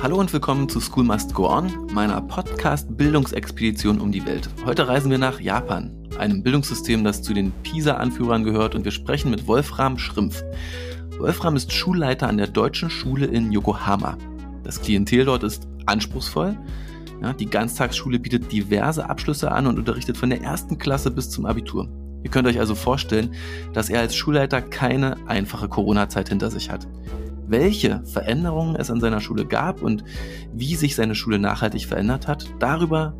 [0.00, 4.48] Hallo und willkommen zu School Must Go On, meiner Podcast-Bildungsexpedition um die Welt.
[4.64, 5.90] Heute reisen wir nach Japan,
[6.20, 10.44] einem Bildungssystem, das zu den PISA-Anführern gehört und wir sprechen mit Wolfram Schrimpf.
[11.18, 14.16] Wolfram ist Schulleiter an der Deutschen Schule in Yokohama.
[14.62, 16.56] Das Klientel dort ist anspruchsvoll.
[17.20, 21.44] Ja, die Ganztagsschule bietet diverse Abschlüsse an und unterrichtet von der ersten Klasse bis zum
[21.44, 21.88] Abitur.
[22.22, 23.34] Ihr könnt euch also vorstellen,
[23.72, 26.86] dass er als Schulleiter keine einfache Corona-Zeit hinter sich hat
[27.48, 30.04] welche Veränderungen es an seiner Schule gab und
[30.52, 33.18] wie sich seine Schule nachhaltig verändert hat, darüber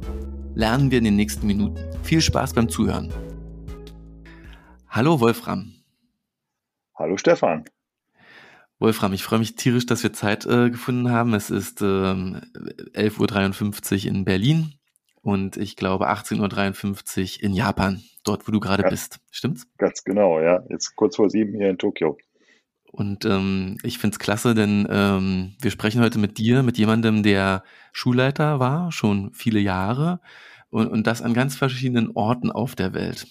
[0.54, 1.78] lernen wir in den nächsten Minuten.
[2.02, 3.12] Viel Spaß beim Zuhören.
[4.88, 5.72] Hallo Wolfram.
[6.94, 7.64] Hallo Stefan.
[8.78, 11.34] Wolfram, ich freue mich tierisch, dass wir Zeit äh, gefunden haben.
[11.34, 14.74] Es ist äh, 11.53 Uhr in Berlin
[15.20, 19.18] und ich glaube 18.53 Uhr in Japan, dort wo du gerade bist.
[19.30, 19.66] Stimmt's?
[19.78, 20.62] Ganz genau, ja.
[20.68, 22.16] Jetzt kurz vor sieben hier in Tokio.
[22.90, 27.22] Und ähm, ich finde es klasse, denn ähm, wir sprechen heute mit dir, mit jemandem,
[27.22, 30.20] der Schulleiter war, schon viele Jahre
[30.70, 33.26] und, und das an ganz verschiedenen Orten auf der Welt.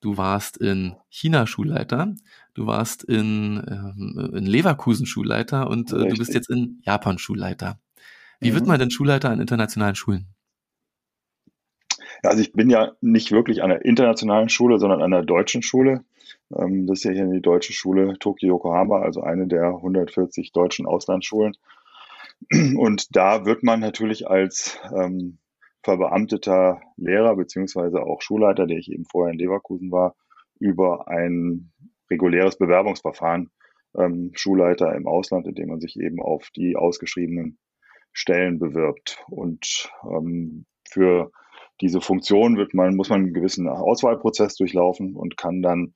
[0.00, 2.14] Du warst in China Schulleiter,
[2.54, 7.80] du warst in, ähm, in Leverkusen Schulleiter und äh, du bist jetzt in Japan Schulleiter.
[8.40, 8.54] Wie mhm.
[8.54, 10.28] wird man denn Schulleiter an internationalen Schulen?
[12.22, 16.04] Also ich bin ja nicht wirklich an einer internationalen Schule, sondern an einer deutschen Schule.
[16.56, 20.86] Ähm, das ist ja hier die deutsche Schule Tokio Yokohama, also eine der 140 deutschen
[20.86, 21.56] Auslandsschulen.
[22.76, 25.38] Und da wird man natürlich als ähm,
[25.82, 30.14] verbeamteter Lehrer beziehungsweise auch Schulleiter, der ich eben vorher in Leverkusen war,
[30.60, 31.72] über ein
[32.10, 33.50] reguläres Bewerbungsverfahren
[33.96, 37.58] ähm, Schulleiter im Ausland, indem man sich eben auf die ausgeschriebenen
[38.12, 39.24] Stellen bewirbt.
[39.28, 41.30] Und ähm, für
[41.80, 45.94] diese Funktion wird man, muss man einen gewissen Auswahlprozess durchlaufen und kann dann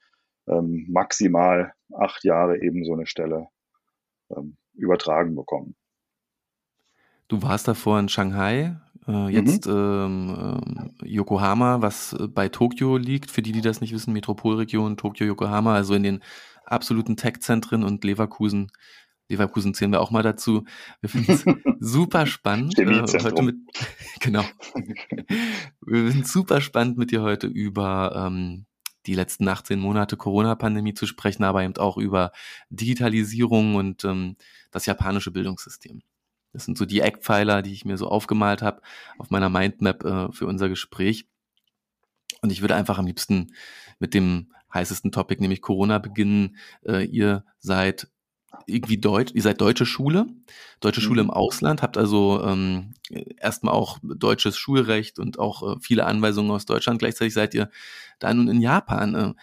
[0.49, 3.49] ähm, maximal acht Jahre eben so eine Stelle
[4.31, 5.75] ähm, übertragen bekommen.
[7.29, 8.77] Du warst davor in Shanghai,
[9.09, 9.73] äh, jetzt mhm.
[9.73, 13.31] ähm, äh, Yokohama, was äh, bei Tokio liegt.
[13.31, 16.23] Für die, die das nicht wissen, Metropolregion Tokio, Yokohama, also in den
[16.65, 18.71] absoluten Tech-Zentren und Leverkusen.
[19.33, 20.65] Leverkusen zählen wir auch mal dazu.
[21.01, 21.45] Wir finden es
[21.81, 22.79] super spannend.
[22.79, 23.57] Äh, heute mit,
[24.21, 24.45] genau.
[25.81, 28.67] wir es super spannend, mit dir heute über ähm,
[29.07, 32.31] die letzten 18 Monate Corona-Pandemie zu sprechen, aber eben auch über
[32.71, 34.37] Digitalisierung und ähm,
[34.71, 36.03] das japanische Bildungssystem.
[36.53, 38.83] Das sind so die Eckpfeiler, die ich mir so aufgemalt habe
[39.19, 41.27] auf meiner Mindmap äh, für unser Gespräch.
[42.43, 43.55] Und ich würde einfach am liebsten
[43.99, 46.57] mit dem heißesten Topic, nämlich Corona, beginnen.
[46.87, 48.09] Äh, ihr seid
[48.67, 50.27] irgendwie Deutsch, ihr seid deutsche Schule,
[50.81, 51.05] deutsche mhm.
[51.05, 52.95] Schule im Ausland, habt also ähm,
[53.39, 56.99] erstmal auch deutsches Schulrecht und auch äh, viele Anweisungen aus Deutschland.
[56.99, 57.71] Gleichzeitig seid ihr
[58.19, 59.15] da nun in Japan.
[59.15, 59.35] Äh,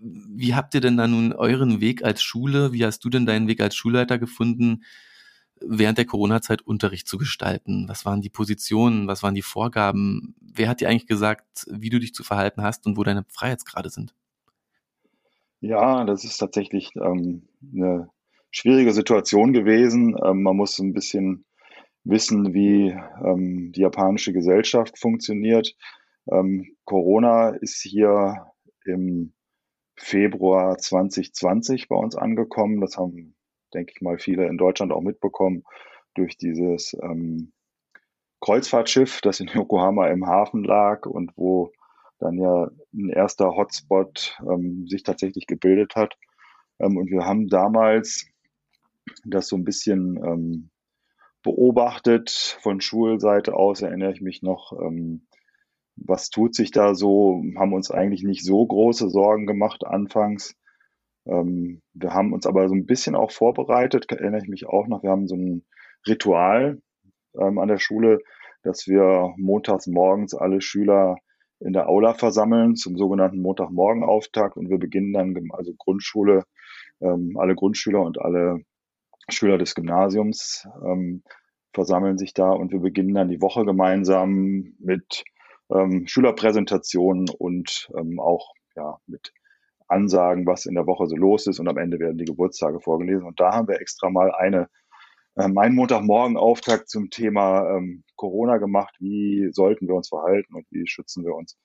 [0.00, 3.48] wie habt ihr denn da nun euren Weg als Schule, wie hast du denn deinen
[3.48, 4.84] Weg als Schulleiter gefunden,
[5.60, 7.88] während der Corona-Zeit Unterricht zu gestalten?
[7.88, 10.34] Was waren die Positionen, was waren die Vorgaben?
[10.40, 13.90] Wer hat dir eigentlich gesagt, wie du dich zu verhalten hast und wo deine Freiheitsgrade
[13.90, 14.14] sind?
[15.60, 17.42] Ja, das ist tatsächlich ähm,
[17.74, 18.08] eine
[18.50, 20.16] schwierige Situation gewesen.
[20.24, 21.44] Ähm, man muss ein bisschen
[22.04, 22.90] wissen, wie
[23.24, 25.74] ähm, die japanische Gesellschaft funktioniert.
[26.30, 28.46] Ähm, Corona ist hier
[28.84, 29.32] im
[29.96, 32.80] Februar 2020 bei uns angekommen.
[32.80, 33.36] Das haben,
[33.74, 35.64] denke ich mal, viele in Deutschland auch mitbekommen
[36.14, 37.52] durch dieses ähm,
[38.40, 41.72] Kreuzfahrtschiff, das in Yokohama im Hafen lag und wo
[42.18, 46.16] dann ja ein erster Hotspot ähm, sich tatsächlich gebildet hat.
[46.78, 48.29] Ähm, und wir haben damals
[49.24, 50.70] das so ein bisschen ähm,
[51.42, 55.26] beobachtet von Schulseite aus, erinnere ich mich noch, ähm,
[55.96, 60.54] was tut sich da so, haben uns eigentlich nicht so große Sorgen gemacht anfangs.
[61.26, 65.02] Ähm, wir haben uns aber so ein bisschen auch vorbereitet, erinnere ich mich auch noch,
[65.02, 65.64] wir haben so ein
[66.06, 66.80] Ritual
[67.38, 68.20] ähm, an der Schule,
[68.62, 71.16] dass wir montags morgens alle Schüler
[71.60, 74.56] in der Aula versammeln zum sogenannten Montagmorgenauftakt.
[74.56, 76.44] Und wir beginnen dann, also Grundschule,
[77.00, 78.62] ähm, alle Grundschüler und alle
[79.30, 81.22] Schüler des Gymnasiums ähm,
[81.72, 85.24] versammeln sich da und wir beginnen dann die Woche gemeinsam mit
[85.72, 89.32] ähm, Schülerpräsentationen und ähm, auch ja, mit
[89.88, 93.26] Ansagen, was in der Woche so los ist und am Ende werden die Geburtstage vorgelesen.
[93.26, 94.68] Und da haben wir extra mal eine
[95.36, 98.94] ähm, einen Montagmorgen Auftakt zum Thema ähm, Corona gemacht.
[98.98, 101.56] Wie sollten wir uns verhalten und wie schützen wir uns?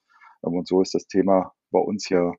[0.45, 2.33] Ähm, und so ist das Thema bei uns hier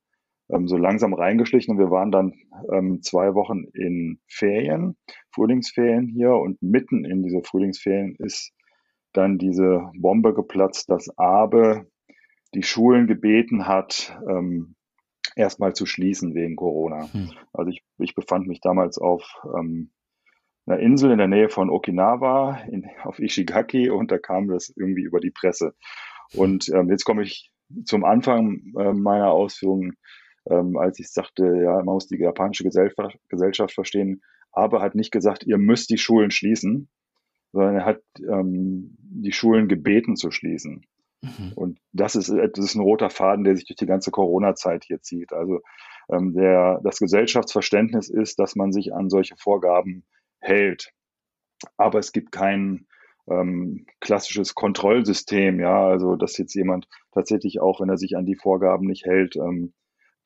[0.48, 2.34] ähm, so langsam reingeschlichen und wir waren dann
[2.72, 4.96] ähm, zwei Wochen in Ferien,
[5.30, 8.52] Frühlingsferien hier und mitten in diese Frühlingsferien ist
[9.12, 11.86] dann diese Bombe geplatzt, dass Abe
[12.54, 14.74] die Schulen gebeten hat, ähm,
[15.34, 17.12] erstmal zu schließen wegen Corona.
[17.12, 17.30] Hm.
[17.52, 19.90] Also ich, ich befand mich damals auf ähm,
[20.66, 25.02] einer Insel in der Nähe von Okinawa in, auf Ishigaki und da kam das irgendwie
[25.02, 25.74] über die Presse.
[26.34, 27.52] Und ähm, jetzt komme ich
[27.84, 29.96] zum Anfang äh, meiner Ausführungen,
[30.48, 34.22] ähm, als ich sagte, ja, man muss die japanische Gesellschaft, Gesellschaft verstehen,
[34.52, 36.88] aber hat nicht gesagt, ihr müsst die Schulen schließen,
[37.52, 40.86] sondern er hat ähm, die Schulen gebeten zu schließen.
[41.22, 41.52] Mhm.
[41.54, 45.00] Und das ist, das ist ein roter Faden, der sich durch die ganze Corona-Zeit hier
[45.00, 45.32] zieht.
[45.32, 45.60] Also
[46.10, 50.04] ähm, der, das Gesellschaftsverständnis ist, dass man sich an solche Vorgaben
[50.40, 50.92] hält.
[51.76, 52.86] Aber es gibt kein
[53.28, 58.36] ähm, klassisches Kontrollsystem, ja, also dass jetzt jemand tatsächlich auch, wenn er sich an die
[58.36, 59.72] Vorgaben nicht hält, ähm,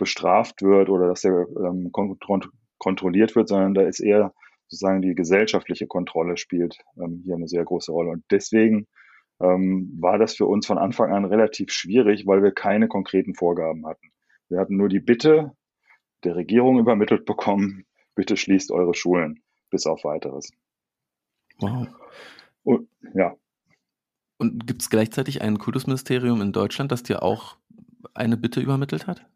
[0.01, 4.33] bestraft wird oder dass er ähm, kont kontrolliert wird, sondern da ist eher
[4.67, 8.11] sozusagen die gesellschaftliche Kontrolle spielt ähm, hier eine sehr große Rolle.
[8.11, 8.87] Und deswegen
[9.41, 13.87] ähm, war das für uns von Anfang an relativ schwierig, weil wir keine konkreten Vorgaben
[13.87, 14.11] hatten.
[14.49, 15.53] Wir hatten nur die Bitte
[16.25, 20.51] der Regierung übermittelt bekommen, bitte schließt eure Schulen bis auf weiteres.
[21.59, 21.87] Wow.
[22.65, 23.37] Und, ja.
[24.39, 27.57] Und gibt es gleichzeitig ein Kultusministerium in Deutschland, das dir auch
[28.15, 29.27] eine Bitte übermittelt hat?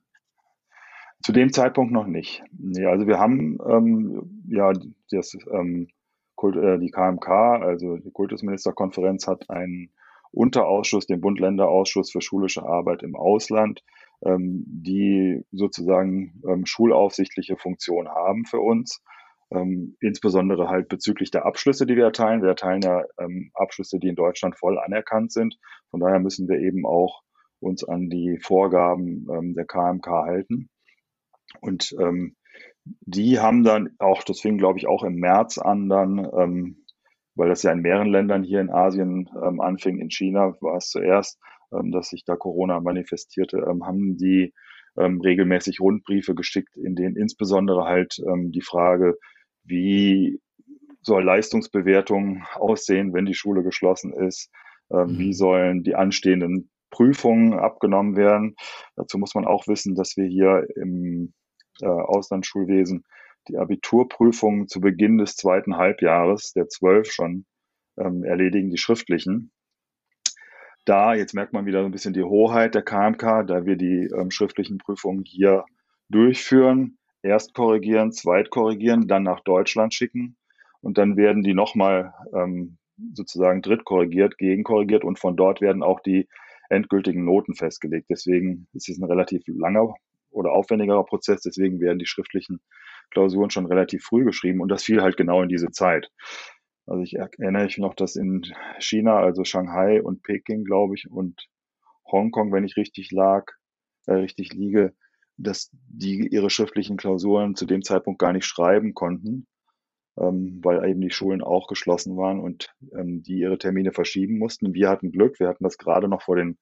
[1.23, 2.43] Zu dem Zeitpunkt noch nicht.
[2.53, 4.73] Nee, also wir haben ähm, ja
[5.11, 5.89] das, ähm,
[6.35, 9.93] Kult, äh, die KMK, also die Kultusministerkonferenz, hat einen
[10.33, 13.83] Unterausschuss, den Bund-Länder-Ausschuss für schulische Arbeit im Ausland,
[14.23, 19.03] ähm, die sozusagen ähm, schulaufsichtliche Funktion haben für uns
[19.55, 22.43] ähm, insbesondere halt bezüglich der Abschlüsse, die wir erteilen.
[22.43, 25.59] Wir erteilen ja ähm, Abschlüsse, die in Deutschland voll anerkannt sind.
[25.91, 27.23] Von daher müssen wir eben auch
[27.61, 30.69] uns an die Vorgaben ähm, der KMK halten.
[31.61, 32.37] Und ähm,
[32.85, 36.85] die haben dann auch, das fing glaube ich auch im März an dann, ähm,
[37.35, 40.89] weil das ja in mehreren Ländern hier in Asien ähm, anfing, in China war es
[40.89, 41.41] zuerst,
[41.73, 44.53] ähm, dass sich da Corona manifestierte, ähm, haben die
[44.97, 49.17] ähm, regelmäßig Rundbriefe geschickt, in denen insbesondere halt ähm, die Frage
[49.65, 50.41] wie
[51.03, 54.51] soll Leistungsbewertung aussehen, wenn die Schule geschlossen ist?
[54.91, 55.33] Ähm, wie mhm.
[55.33, 58.55] sollen die anstehenden Prüfungen abgenommen werden?
[58.97, 61.33] Dazu muss man auch wissen, dass wir hier im
[61.81, 63.05] äh, Auslandsschulwesen
[63.49, 67.45] die Abiturprüfungen zu Beginn des zweiten Halbjahres, der zwölf schon,
[67.99, 69.53] ähm, erledigen, die schriftlichen.
[70.85, 74.11] Da, jetzt merkt man wieder so ein bisschen die Hoheit der KMK, da wir die
[74.15, 75.65] ähm, schriftlichen Prüfungen hier
[76.09, 80.37] durchführen, erst korrigieren, zweit korrigieren, dann nach Deutschland schicken
[80.81, 82.77] und dann werden die nochmal ähm,
[83.15, 86.29] sozusagen dritt korrigiert, gegenkorrigiert und von dort werden auch die
[86.69, 88.07] endgültigen Noten festgelegt.
[88.11, 89.95] Deswegen ist es ein relativ langer
[90.35, 92.61] oder aufwendigerer Prozess, deswegen werden die schriftlichen
[93.11, 96.11] Klausuren schon relativ früh geschrieben und das fiel halt genau in diese Zeit.
[96.87, 98.43] Also ich erinnere mich noch, dass in
[98.79, 101.49] China, also Shanghai und Peking, glaube ich, und
[102.11, 103.47] Hongkong, wenn ich richtig lag,
[104.07, 104.95] äh, richtig liege,
[105.37, 109.47] dass die ihre schriftlichen Klausuren zu dem Zeitpunkt gar nicht schreiben konnten,
[110.19, 114.75] ähm, weil eben die Schulen auch geschlossen waren und ähm, die ihre Termine verschieben mussten.
[114.75, 116.59] Wir hatten Glück, wir hatten das gerade noch vor den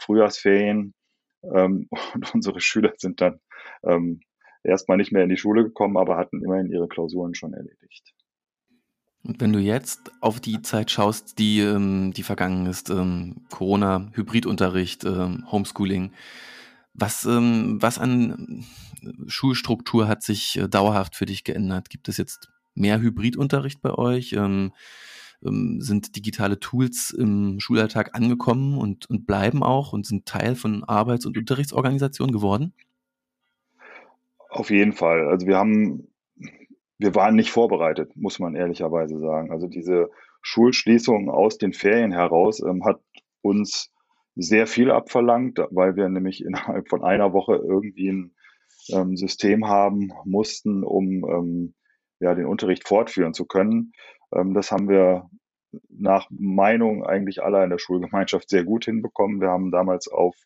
[0.00, 0.94] Frühjahrsferien
[1.42, 3.40] ähm, und unsere Schüler sind dann
[3.84, 4.20] ähm,
[4.62, 8.14] erstmal nicht mehr in die Schule gekommen, aber hatten immerhin ihre Klausuren schon erledigt.
[9.24, 14.10] Und wenn du jetzt auf die Zeit schaust, die, ähm, die vergangen ist, ähm, Corona,
[14.14, 16.12] Hybridunterricht, ähm, Homeschooling,
[16.92, 18.64] was, ähm, was an
[19.26, 21.88] Schulstruktur hat sich äh, dauerhaft für dich geändert?
[21.88, 24.34] Gibt es jetzt mehr Hybridunterricht bei euch?
[25.44, 30.84] Ähm, sind digitale Tools im Schulalltag angekommen und, und bleiben auch und sind Teil von
[30.84, 32.72] Arbeits- und Unterrichtsorganisationen geworden?
[34.48, 35.28] Auf jeden Fall.
[35.28, 36.08] Also wir haben,
[36.98, 39.50] wir waren nicht vorbereitet, muss man ehrlicherweise sagen.
[39.50, 40.10] Also diese
[40.42, 43.00] Schulschließung aus den Ferien heraus ähm, hat
[43.40, 43.92] uns
[44.34, 48.34] sehr viel abverlangt, weil wir nämlich innerhalb von einer Woche irgendwie ein
[48.90, 51.74] ähm, System haben mussten, um ähm,
[52.20, 53.92] ja, den Unterricht fortführen zu können.
[54.34, 55.28] Ähm, das haben wir
[55.88, 59.40] nach Meinung eigentlich aller in der Schulgemeinschaft sehr gut hinbekommen.
[59.40, 60.36] Wir haben damals auf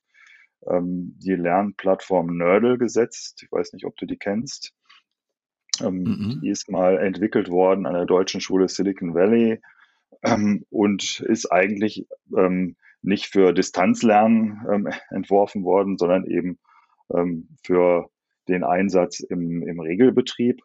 [0.68, 3.42] ähm, die Lernplattform Nerdle gesetzt.
[3.42, 4.72] Ich weiß nicht, ob du die kennst.
[5.80, 6.40] Ähm, mhm.
[6.42, 9.60] Die ist mal entwickelt worden an der deutschen Schule Silicon Valley
[10.70, 12.08] und ist eigentlich
[13.02, 16.58] nicht für Distanzlernen entworfen worden, sondern eben
[17.62, 18.10] für
[18.48, 20.62] den Einsatz im, im Regelbetrieb.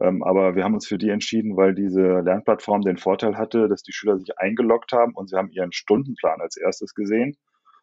[0.00, 3.82] Ähm, aber wir haben uns für die entschieden, weil diese Lernplattform den Vorteil hatte, dass
[3.82, 7.36] die Schüler sich eingeloggt haben und sie haben ihren Stundenplan als erstes gesehen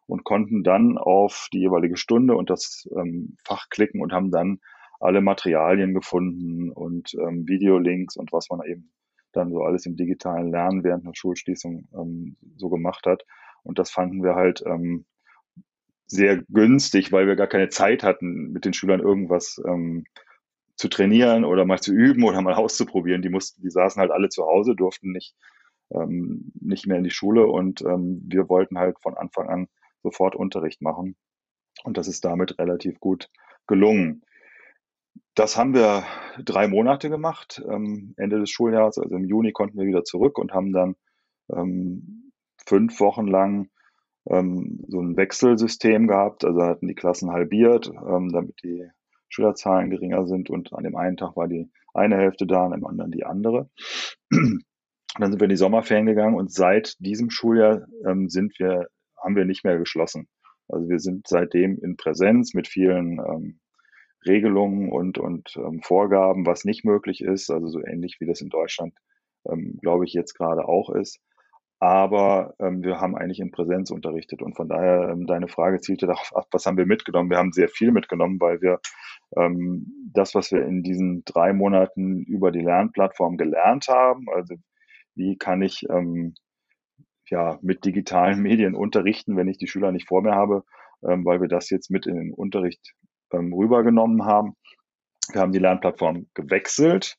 [0.08, 4.60] und konnten dann auf die jeweilige Stunde und das ähm, Fach klicken und haben dann
[5.00, 8.92] alle Materialien gefunden und ähm, Videolinks und was man eben
[9.34, 13.24] dann so alles im digitalen Lernen während einer Schulschließung ähm, so gemacht hat.
[13.64, 15.06] Und das fanden wir halt ähm,
[16.08, 20.06] sehr günstig, weil wir gar keine Zeit hatten, mit den Schülern irgendwas ähm,
[20.76, 23.22] zu trainieren oder mal zu üben oder mal auszuprobieren.
[23.22, 25.36] Die mussten, die saßen halt alle zu Hause, durften nicht,
[25.92, 29.68] ähm, nicht mehr in die Schule und ähm, wir wollten halt von Anfang an
[30.04, 31.16] sofort Unterricht machen.
[31.84, 33.30] Und das ist damit relativ gut
[33.68, 34.24] gelungen.
[35.34, 36.06] Das haben wir
[36.44, 40.54] drei Monate gemacht, ähm, Ende des Schuljahres, also im Juni konnten wir wieder zurück und
[40.54, 40.96] haben dann
[41.50, 42.32] ähm,
[42.66, 43.70] fünf Wochen lang
[44.30, 46.46] ähm, so ein Wechselsystem gehabt.
[46.46, 48.90] Also hatten die Klassen halbiert, ähm, damit die
[49.36, 52.86] Schülerzahlen geringer sind und an dem einen Tag war die eine Hälfte da, an dem
[52.86, 53.70] anderen die andere.
[54.32, 58.88] dann sind wir in die Sommerferien gegangen und seit diesem Schuljahr ähm, sind wir,
[59.22, 60.28] haben wir nicht mehr geschlossen.
[60.68, 63.60] Also wir sind seitdem in Präsenz mit vielen ähm,
[64.26, 68.50] Regelungen und, und ähm, Vorgaben, was nicht möglich ist, also so ähnlich wie das in
[68.50, 68.94] Deutschland,
[69.48, 71.20] ähm, glaube ich, jetzt gerade auch ist.
[71.80, 76.08] Aber ähm, wir haben eigentlich in Präsenz unterrichtet und von daher ähm, deine Frage zielte
[76.08, 77.30] darauf ab, was haben wir mitgenommen?
[77.30, 78.80] Wir haben sehr viel mitgenommen, weil wir
[79.36, 84.56] ähm, das, was wir in diesen drei Monaten über die Lernplattform gelernt haben, also
[85.16, 86.36] wie kann ich ähm,
[87.30, 90.64] ja mit digitalen Medien unterrichten, wenn ich die Schüler nicht vor mir habe,
[91.04, 92.94] ähm, weil wir das jetzt mit in den Unterricht
[93.34, 94.56] ähm, rübergenommen haben.
[95.32, 97.18] Wir haben die Lernplattform gewechselt,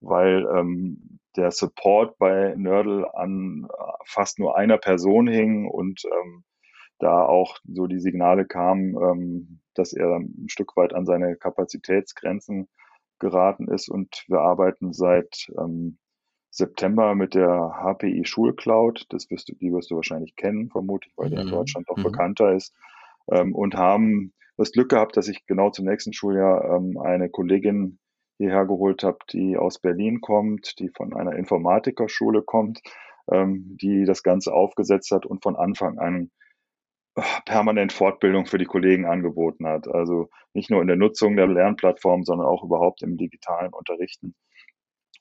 [0.00, 6.44] weil ähm, der Support bei Nerdle an äh, fast nur einer Person hing und ähm,
[6.98, 12.68] da auch so die Signale kamen, ähm, dass er ein Stück weit an seine Kapazitätsgrenzen
[13.18, 13.88] geraten ist.
[13.88, 15.98] Und wir arbeiten seit ähm,
[16.50, 19.06] September mit der HPI Schulcloud.
[19.10, 21.52] Das wirst du, die wirst du wahrscheinlich kennen, vermutlich, weil der in mhm.
[21.52, 22.04] Deutschland auch mhm.
[22.04, 22.74] bekannter ist.
[23.30, 27.98] Ähm, und haben das Glück gehabt, dass ich genau zum nächsten Schuljahr ähm, eine Kollegin
[28.38, 32.80] hierher geholt habe, die aus Berlin kommt, die von einer Informatikerschule kommt,
[33.30, 36.30] ähm, die das Ganze aufgesetzt hat und von Anfang an
[37.16, 39.88] äh, permanent Fortbildung für die Kollegen angeboten hat.
[39.88, 44.34] Also nicht nur in der Nutzung der Lernplattform, sondern auch überhaupt im digitalen Unterrichten.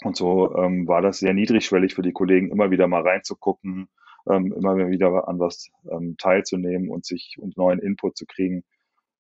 [0.04, 3.88] Und so ähm, war das sehr niedrigschwellig für die Kollegen, immer wieder mal reinzugucken,
[4.30, 8.64] ähm, immer wieder an was ähm, teilzunehmen und sich und neuen Input zu kriegen,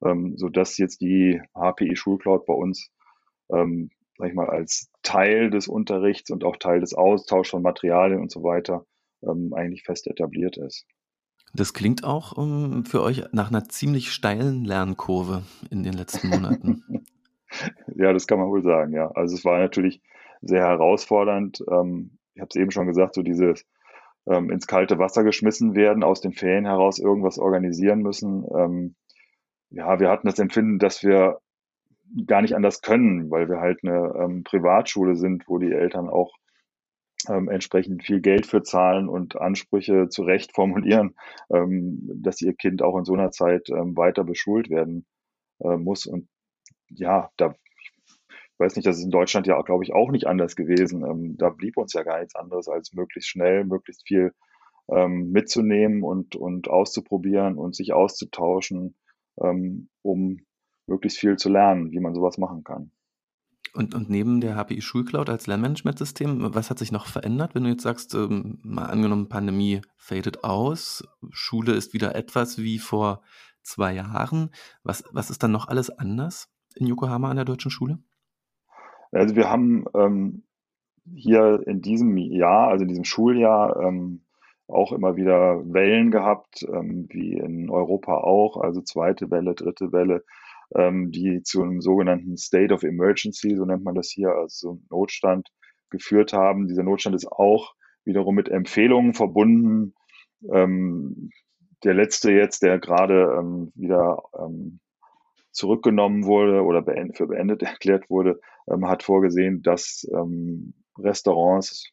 [0.03, 2.91] ähm, so dass jetzt die HPI Schulcloud bei uns
[3.49, 8.21] ähm, sag ich mal, als Teil des Unterrichts und auch Teil des Austauschs von Materialien
[8.21, 8.85] und so weiter
[9.23, 10.85] ähm, eigentlich fest etabliert ist.
[11.53, 16.29] Das klingt auch um, ähm, für euch nach einer ziemlich steilen Lernkurve in den letzten
[16.29, 16.83] Monaten.
[17.95, 19.09] ja, das kann man wohl sagen, ja.
[19.11, 20.01] Also es war natürlich
[20.41, 21.63] sehr herausfordernd.
[21.71, 23.65] Ähm, ich habe es eben schon gesagt, so dieses
[24.27, 28.45] ähm, ins kalte Wasser geschmissen werden, aus den Ferien heraus irgendwas organisieren müssen.
[28.53, 28.95] Ähm,
[29.69, 31.39] ja, wir hatten das Empfinden, dass wir
[32.27, 36.35] gar nicht anders können, weil wir halt eine ähm, Privatschule sind, wo die Eltern auch
[37.27, 41.15] ähm, entsprechend viel Geld für zahlen und Ansprüche zu Recht formulieren,
[41.49, 45.05] ähm, dass ihr Kind auch in so einer Zeit ähm, weiter beschult werden
[45.59, 46.05] äh, muss.
[46.05, 46.27] Und
[46.89, 47.55] ja, da
[48.55, 51.03] ich weiß nicht, das ist in Deutschland ja, glaube ich, auch nicht anders gewesen.
[51.03, 54.31] Ähm, da blieb uns ja gar nichts anderes, als möglichst schnell, möglichst viel
[54.87, 58.95] ähm, mitzunehmen und, und auszuprobieren und sich auszutauschen,
[59.41, 60.39] ähm, um
[60.87, 62.91] möglichst viel zu lernen, wie man sowas machen kann.
[63.73, 67.69] Und, und neben der HPI Schulcloud als Lernmanagementsystem, was hat sich noch verändert, wenn du
[67.69, 73.21] jetzt sagst, ähm, mal angenommen, Pandemie fadet aus, Schule ist wieder etwas wie vor
[73.63, 74.51] zwei Jahren.
[74.83, 77.99] Was, was ist dann noch alles anders in Yokohama an der deutschen Schule?
[79.11, 80.43] Also wir haben ähm,
[81.13, 84.21] hier in diesem Jahr, also in diesem Schuljahr, ähm,
[84.67, 90.23] auch immer wieder Wellen gehabt, ähm, wie in Europa auch, also zweite Welle, dritte Welle
[90.73, 95.49] ähm, die zu einem sogenannten State of Emergency, so nennt man das hier, also Notstand
[95.89, 96.67] geführt haben.
[96.67, 99.93] Dieser Notstand ist auch wiederum mit Empfehlungen verbunden.
[100.51, 101.29] Ähm,
[101.83, 104.79] der letzte jetzt, der gerade ähm, wieder ähm,
[105.51, 108.39] zurückgenommen wurde oder beendet, für beendet erklärt wurde,
[108.71, 111.91] ähm, hat vorgesehen, dass ähm, Restaurants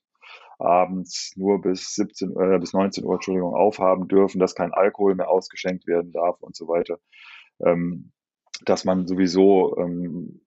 [0.59, 5.29] abends nur bis 17 äh, bis 19 Uhr Entschuldigung aufhaben dürfen, dass kein Alkohol mehr
[5.29, 6.99] ausgeschenkt werden darf und so weiter.
[7.65, 8.13] Ähm,
[8.65, 10.41] dass man sowieso ähm,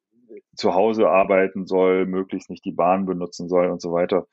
[0.56, 4.28] zu Hause arbeiten soll, möglichst nicht die Bahn benutzen soll und so weiter.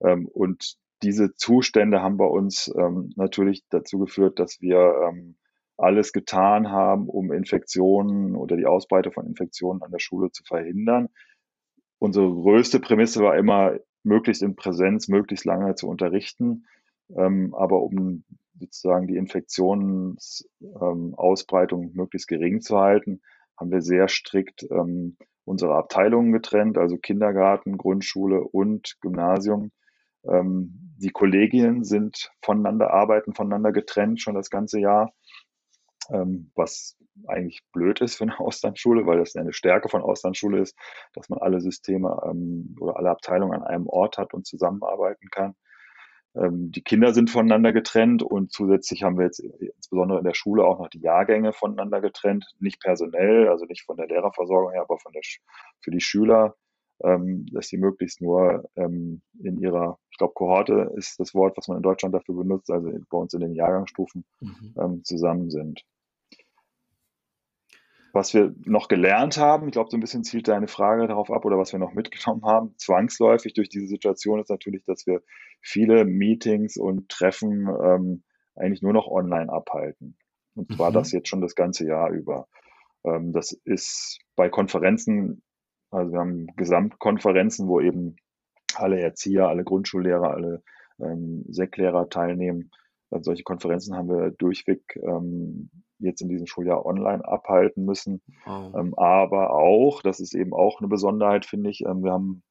[0.00, 5.36] Ähm, und diese Zustände haben bei uns ähm, natürlich dazu geführt, dass wir ähm,
[5.76, 11.08] alles getan haben, um Infektionen oder die Ausbreitung von Infektionen an der Schule zu verhindern.
[12.00, 16.66] Unsere größte Prämisse war immer, möglichst in Präsenz, möglichst lange zu unterrichten.
[17.16, 18.24] Ähm, aber um
[18.58, 23.22] sozusagen die Infektionsausbreitung ähm, möglichst gering zu halten,
[23.58, 29.70] haben wir sehr strikt ähm, unsere Abteilungen getrennt, also Kindergarten, Grundschule und Gymnasium.
[30.24, 35.12] Ähm, die Kollegien sind voneinander, arbeiten voneinander getrennt schon das ganze Jahr,
[36.54, 36.96] was
[37.26, 40.74] eigentlich blöd ist für eine Auslandsschule, weil das eine Stärke von Auslandsschule ist,
[41.12, 42.08] dass man alle Systeme
[42.80, 45.54] oder alle Abteilungen an einem Ort hat und zusammenarbeiten kann.
[46.34, 50.64] Ähm, die Kinder sind voneinander getrennt und zusätzlich haben wir jetzt insbesondere in der Schule
[50.64, 54.98] auch noch die Jahrgänge voneinander getrennt, nicht personell, also nicht von der Lehrerversorgung her, aber
[54.98, 55.22] von der,
[55.80, 56.54] für die Schüler,
[57.02, 61.68] ähm, dass sie möglichst nur ähm, in ihrer, ich glaube, Kohorte ist das Wort, was
[61.68, 65.04] man in Deutschland dafür benutzt, also bei uns in den Jahrgangsstufen mhm.
[65.04, 65.84] zusammen sind.
[68.12, 71.44] Was wir noch gelernt haben, ich glaube, so ein bisschen zielt deine Frage darauf ab
[71.44, 75.22] oder was wir noch mitgenommen haben, zwangsläufig durch diese Situation ist natürlich, dass wir
[75.60, 78.22] viele Meetings und Treffen ähm,
[78.56, 80.16] eigentlich nur noch online abhalten.
[80.54, 80.94] Und zwar mhm.
[80.94, 82.48] das jetzt schon das ganze Jahr über.
[83.04, 85.42] Ähm, das ist bei Konferenzen,
[85.90, 88.16] also wir haben Gesamtkonferenzen, wo eben
[88.74, 90.62] alle Erzieher, alle Grundschullehrer, alle
[91.00, 92.70] ähm, Säcklehrer teilnehmen.
[93.10, 98.22] Also solche Konferenzen haben wir durchweg ähm, jetzt in diesem Schuljahr online abhalten müssen.
[98.46, 98.76] Oh.
[98.78, 102.42] Ähm, aber auch, das ist eben auch eine Besonderheit, finde ich, ähm, wir haben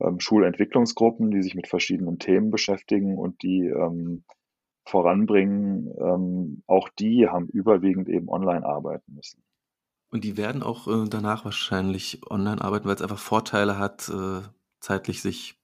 [0.00, 4.24] ähm, Schulentwicklungsgruppen, die sich mit verschiedenen Themen beschäftigen und die ähm,
[4.84, 5.92] voranbringen.
[5.98, 9.42] Ähm, auch die haben überwiegend eben online arbeiten müssen.
[10.10, 14.40] Und die werden auch äh, danach wahrscheinlich online arbeiten, weil es einfach Vorteile hat, äh,
[14.80, 15.59] zeitlich sich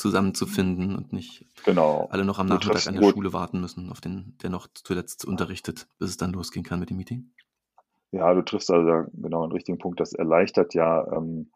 [0.00, 2.08] zusammenzufinden und nicht genau.
[2.10, 3.14] alle noch am Nachmittag an der gut.
[3.14, 6.90] Schule warten müssen, auf den, der noch zuletzt unterrichtet, bis es dann losgehen kann mit
[6.90, 7.30] dem Meeting.
[8.12, 10.00] Ja, du triffst also genau einen richtigen Punkt.
[10.00, 11.50] Das erleichtert ja ähm,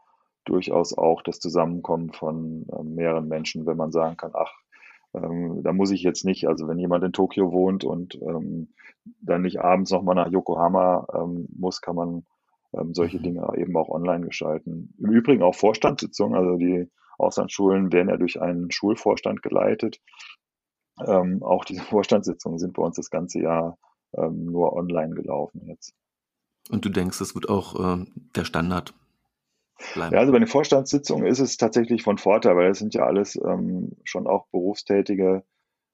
[0.44, 4.52] durchaus auch das Zusammenkommen von ähm, mehreren Menschen, wenn man sagen kann, ach,
[5.14, 8.68] ähm, da muss ich jetzt nicht, also wenn jemand in Tokio wohnt und ähm,
[9.20, 12.26] dann nicht abends nochmal nach Yokohama ähm, muss, kann man
[12.72, 13.22] ähm, solche mhm.
[13.22, 14.94] Dinge eben auch online gestalten.
[14.98, 20.00] Im Übrigen auch Vorstandssitzungen, also die Auslandsschulen werden ja durch einen Schulvorstand geleitet.
[21.04, 23.78] Ähm, auch diese Vorstandssitzungen sind bei uns das ganze Jahr
[24.16, 25.94] ähm, nur online gelaufen jetzt.
[26.70, 28.94] Und du denkst, das wird auch ähm, der Standard
[29.94, 30.14] bleiben?
[30.14, 33.36] Ja, also bei den Vorstandssitzungen ist es tatsächlich von Vorteil, weil es sind ja alles
[33.36, 35.44] ähm, schon auch berufstätige,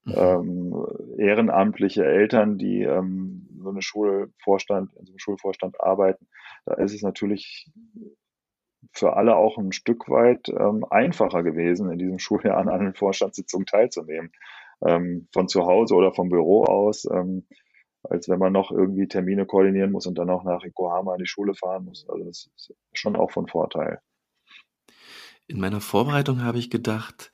[0.04, 0.14] mhm.
[0.16, 0.86] Ähm,
[1.18, 6.28] ehrenamtliche Eltern, die ähm, so eine Schulvorstand, in so einem Schulvorstand arbeiten.
[6.66, 7.70] Da ist es natürlich
[8.92, 13.66] für alle auch ein Stück weit ähm, einfacher gewesen, in diesem Schuljahr an einer Vorstandssitzung
[13.66, 14.32] teilzunehmen.
[14.82, 17.46] Ähm, von zu Hause oder vom Büro aus, ähm,
[18.02, 21.26] als wenn man noch irgendwie Termine koordinieren muss und dann auch nach Yokohama in die
[21.26, 22.08] Schule fahren muss.
[22.08, 24.00] Also das ist schon auch von Vorteil.
[25.46, 27.30] In meiner Vorbereitung habe ich gedacht,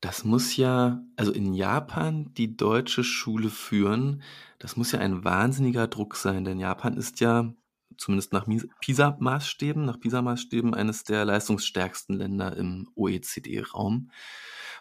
[0.00, 4.22] das muss ja, also in Japan die deutsche Schule führen,
[4.58, 7.52] das muss ja ein wahnsinniger Druck sein, denn Japan ist ja
[7.98, 8.46] zumindest nach
[8.80, 14.10] PISA-Maßstäben, nach PISA-Maßstäben eines der leistungsstärksten Länder im OECD-Raum.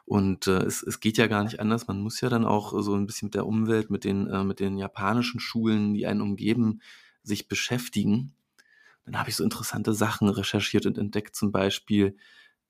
[0.05, 1.87] Und äh, es, es geht ja gar nicht anders.
[1.87, 4.61] Man muss ja dann auch so ein bisschen mit der Umwelt, mit den, äh, mit
[4.61, 6.81] den japanischen Schulen, die einen umgeben,
[7.23, 8.33] sich beschäftigen.
[9.03, 12.15] Dann habe ich so interessante Sachen recherchiert und entdeckt, zum Beispiel,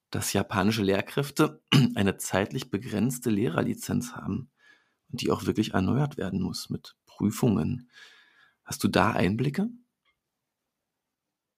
[0.10, 1.62] dass japanische Lehrkräfte
[1.96, 4.50] eine zeitlich begrenzte Lehrerlizenz haben
[5.12, 7.90] und die auch wirklich erneuert werden muss mit Prüfungen.
[8.64, 9.70] Hast du da Einblicke?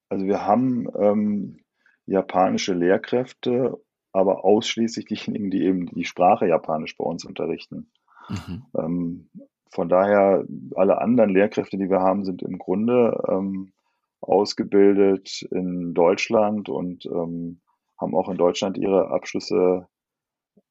[0.09, 1.59] Also wir haben ähm,
[2.05, 3.79] japanische Lehrkräfte,
[4.11, 7.91] aber ausschließlich diejenigen, die eben die Sprache Japanisch bei uns unterrichten.
[8.27, 8.65] Mhm.
[8.77, 9.29] Ähm,
[9.71, 10.45] von daher,
[10.75, 13.71] alle anderen Lehrkräfte, die wir haben, sind im Grunde ähm,
[14.19, 17.61] ausgebildet in Deutschland und ähm,
[17.99, 19.87] haben auch in Deutschland ihre Abschlüsse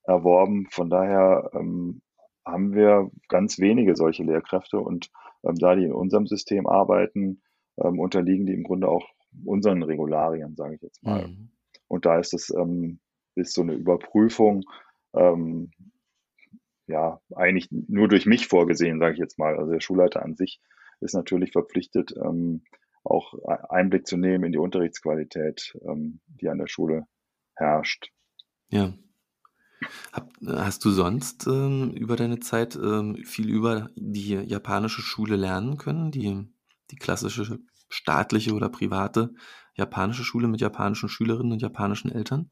[0.02, 0.66] erworben.
[0.70, 2.02] Von daher ähm,
[2.44, 5.10] haben wir ganz wenige solche Lehrkräfte und
[5.44, 7.42] ähm, da die in unserem System arbeiten,
[7.76, 9.06] ähm, unterliegen die im Grunde auch
[9.44, 11.28] unseren Regularien, sage ich jetzt mal.
[11.28, 11.50] Mhm.
[11.86, 13.00] Und da ist es ähm,
[13.34, 14.64] ist so eine Überprüfung
[15.14, 15.70] ähm,
[16.86, 19.56] ja eigentlich nur durch mich vorgesehen, sage ich jetzt mal.
[19.56, 20.60] Also der Schulleiter an sich
[21.00, 22.62] ist natürlich verpflichtet, ähm,
[23.04, 23.34] auch
[23.68, 27.06] Einblick zu nehmen in die Unterrichtsqualität, ähm, die an der Schule
[27.54, 28.10] herrscht.
[28.68, 28.92] Ja.
[30.12, 35.78] Hab, hast du sonst ähm, über deine Zeit ähm, viel über die japanische Schule lernen
[35.78, 36.44] können, die,
[36.90, 39.34] die klassische staatliche oder private
[39.78, 42.50] japanische Schule mit japanischen Schülerinnen und japanischen Eltern?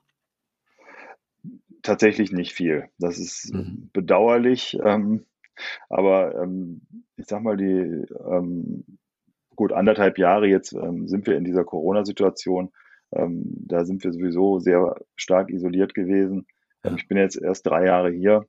[1.82, 2.88] Tatsächlich nicht viel.
[2.98, 3.90] Das ist mhm.
[3.92, 4.78] bedauerlich.
[4.82, 5.26] Ähm,
[5.88, 6.82] aber ähm,
[7.16, 8.84] ich sag mal, die ähm,
[9.56, 12.72] gut anderthalb Jahre jetzt ähm, sind wir in dieser Corona-Situation.
[13.12, 16.46] Ähm, da sind wir sowieso sehr stark isoliert gewesen.
[16.84, 16.94] Ja.
[16.94, 18.46] ich bin jetzt erst drei Jahre hier.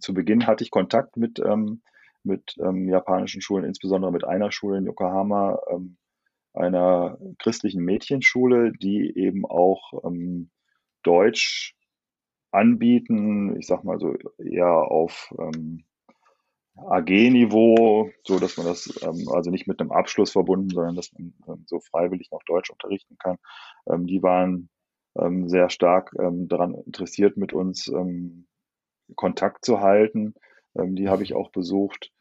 [0.00, 1.40] zu Beginn hatte ich Kontakt mit
[2.24, 5.96] mit ähm, japanischen Schulen, insbesondere mit einer Schule in Yokohama, ähm,
[6.52, 10.50] einer christlichen Mädchenschule, die eben auch ähm,
[11.02, 11.74] Deutsch
[12.52, 15.84] anbieten, ich sag mal so eher auf, ähm,
[16.76, 21.34] AG-Niveau, so dass man das ähm, also nicht mit einem Abschluss verbunden, sondern dass man
[21.48, 23.36] ähm, so freiwillig noch Deutsch unterrichten kann.
[24.06, 24.70] Die waren
[25.46, 27.88] sehr stark daran interessiert, mit uns
[29.14, 30.34] Kontakt zu halten.
[30.76, 32.12] Ähm, die habe ich auch besucht.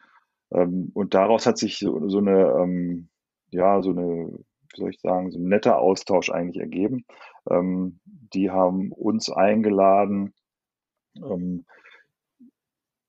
[0.52, 3.10] Ähm, und daraus hat sich so, so eine, ähm,
[3.50, 4.40] ja, so eine,
[4.74, 7.06] wie soll ich sagen, so ein netter Austausch eigentlich ergeben.
[7.50, 10.34] Ähm, die haben uns eingeladen,
[11.18, 11.66] ähm,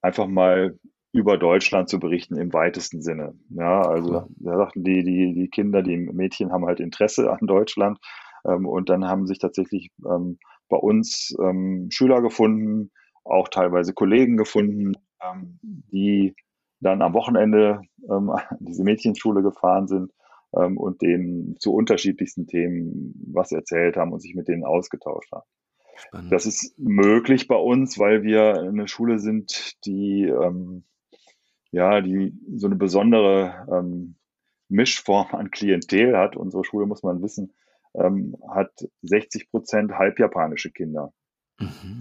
[0.03, 0.79] einfach mal
[1.13, 3.35] über Deutschland zu berichten im weitesten Sinne.
[3.51, 7.99] Ja, also da sagten die, die, die Kinder, die Mädchen haben halt Interesse an Deutschland.
[8.45, 12.91] Ähm, und dann haben sich tatsächlich ähm, bei uns ähm, Schüler gefunden,
[13.25, 14.93] auch teilweise Kollegen gefunden,
[15.63, 16.35] die
[16.81, 20.13] dann am Wochenende ähm, diese Mädchenschule gefahren sind
[20.57, 25.47] ähm, und denen zu unterschiedlichsten Themen was erzählt haben und sich mit denen ausgetauscht haben.
[25.97, 26.33] Spannend.
[26.33, 30.85] Das ist möglich bei uns, weil wir eine Schule sind, die ähm,
[31.75, 34.15] ja, die so eine besondere ähm,
[34.69, 36.37] Mischform an Klientel hat.
[36.37, 37.53] Unsere Schule, muss man wissen,
[37.95, 38.71] ähm, hat
[39.03, 41.13] 60 Prozent halbjapanische Kinder.
[41.59, 41.99] Mhm.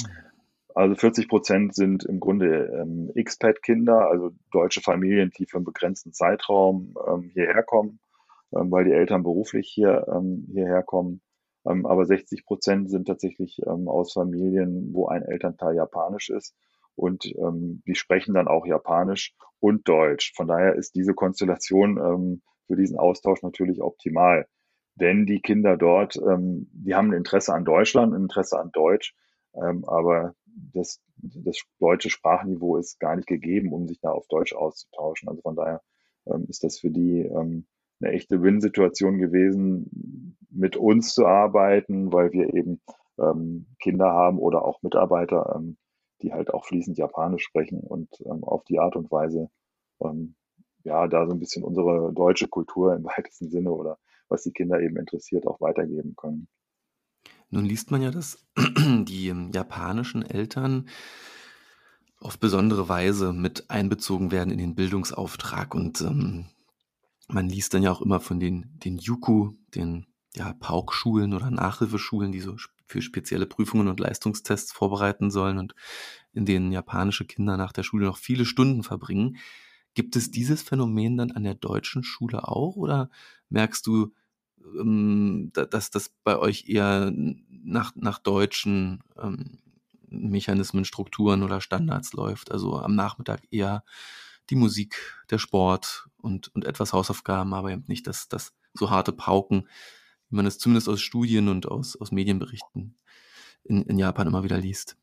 [0.76, 6.14] Also 40 Prozent sind im Grunde ähm, Expat-Kinder, also deutsche Familien, die für einen begrenzten
[6.14, 8.00] Zeitraum ähm, hierher kommen,
[8.56, 11.22] ähm, weil die Eltern beruflich hier ähm, hierher kommen.
[11.66, 16.56] Ähm, aber 60 Prozent sind tatsächlich ähm, aus Familien, wo ein Elternteil japanisch ist
[16.96, 20.34] und ähm, die sprechen dann auch Japanisch und Deutsch.
[20.36, 24.48] Von daher ist diese Konstellation ähm, für diesen Austausch natürlich optimal.
[24.96, 29.16] Denn die Kinder dort, ähm, die haben ein Interesse an Deutschland, ein Interesse an Deutsch,
[29.56, 34.54] ähm, aber das, das deutsche Sprachniveau ist gar nicht gegeben, um sich da auf Deutsch
[34.54, 35.30] auszutauschen.
[35.30, 35.82] Also von daher
[36.26, 37.66] ähm, ist das für die ähm,
[38.02, 42.82] eine echte Win-Situation gewesen, mit uns zu arbeiten, weil wir eben
[43.20, 45.78] ähm, Kinder haben oder auch Mitarbeiter, ähm,
[46.22, 49.50] die halt auch fließend Japanisch sprechen und ähm, auf die Art und Weise
[50.02, 50.36] ähm,
[50.84, 53.98] ja da so ein bisschen unsere deutsche Kultur im weitesten Sinne oder
[54.30, 56.48] was die Kinder eben interessiert, auch weitergeben können.
[57.54, 60.90] Nun liest man ja, dass die ähm, japanischen Eltern
[62.20, 66.48] auf besondere Weise mit einbezogen werden in den Bildungsauftrag und ähm,
[67.28, 72.32] man liest dann ja auch immer von den, den Yuku, den ja, Paukschulen oder Nachhilfeschulen,
[72.32, 72.56] die so
[72.88, 75.76] für spezielle Prüfungen und Leistungstests vorbereiten sollen und
[76.34, 79.38] in denen japanische Kinder nach der Schule noch viele Stunden verbringen.
[79.94, 83.12] Gibt es dieses Phänomen dann an der deutschen Schule auch oder
[83.50, 84.12] merkst du,
[85.54, 89.60] dass das bei euch eher nach, nach deutschen ähm,
[90.10, 92.52] Mechanismen, Strukturen oder Standards läuft.
[92.52, 93.84] Also am Nachmittag eher
[94.50, 99.12] die Musik, der Sport und, und etwas Hausaufgaben, aber eben nicht das, das so harte
[99.12, 99.68] Pauken,
[100.30, 102.96] wie man es zumindest aus Studien und aus, aus Medienberichten
[103.64, 104.98] in, in Japan immer wieder liest.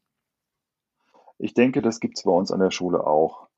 [1.38, 3.48] Ich denke, das gibt es bei uns an der Schule auch.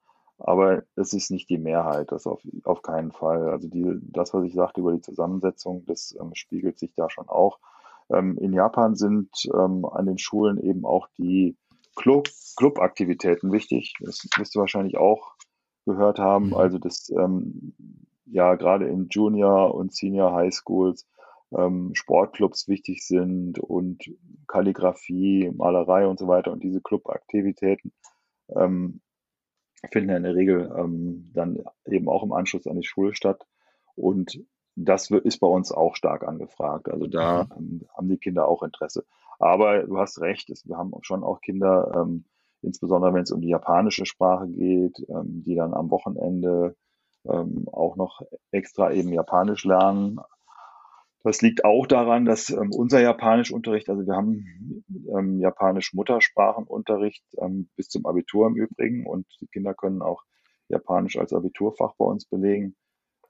[0.44, 3.48] Aber es ist nicht die Mehrheit, das auf, auf keinen Fall.
[3.48, 7.28] Also die, das, was ich sagte über die Zusammensetzung, das ähm, spiegelt sich da schon
[7.28, 7.58] auch.
[8.10, 11.56] Ähm, in Japan sind ähm, an den Schulen eben auch die
[11.94, 13.94] Club, Clubaktivitäten wichtig.
[14.00, 15.34] Das wirst du wahrscheinlich auch
[15.86, 16.48] gehört haben.
[16.48, 16.54] Mhm.
[16.54, 17.74] Also das ähm,
[18.26, 21.06] ja gerade in Junior und Senior High Schools
[21.56, 24.04] ähm, Sportclubs wichtig sind und
[24.48, 27.92] Kalligrafie, Malerei und so weiter und diese Clubaktivitäten
[28.48, 29.00] ähm,
[29.90, 33.46] finden ja in der Regel ähm, dann eben auch im Anschluss an die Schule statt.
[33.94, 36.88] Und das ist bei uns auch stark angefragt.
[36.88, 37.80] Also da mhm.
[37.82, 39.04] ähm, haben die Kinder auch Interesse.
[39.38, 42.24] Aber du hast recht, es, wir haben schon auch Kinder, ähm,
[42.62, 46.76] insbesondere wenn es um die japanische Sprache geht, ähm, die dann am Wochenende
[47.24, 50.20] ähm, auch noch extra eben Japanisch lernen.
[51.24, 54.84] Das liegt auch daran, dass ähm, unser Japanischunterricht, also wir haben
[55.16, 60.24] ähm, Japanisch-Muttersprachenunterricht ähm, bis zum Abitur im Übrigen und die Kinder können auch
[60.68, 62.74] Japanisch als Abiturfach bei uns belegen.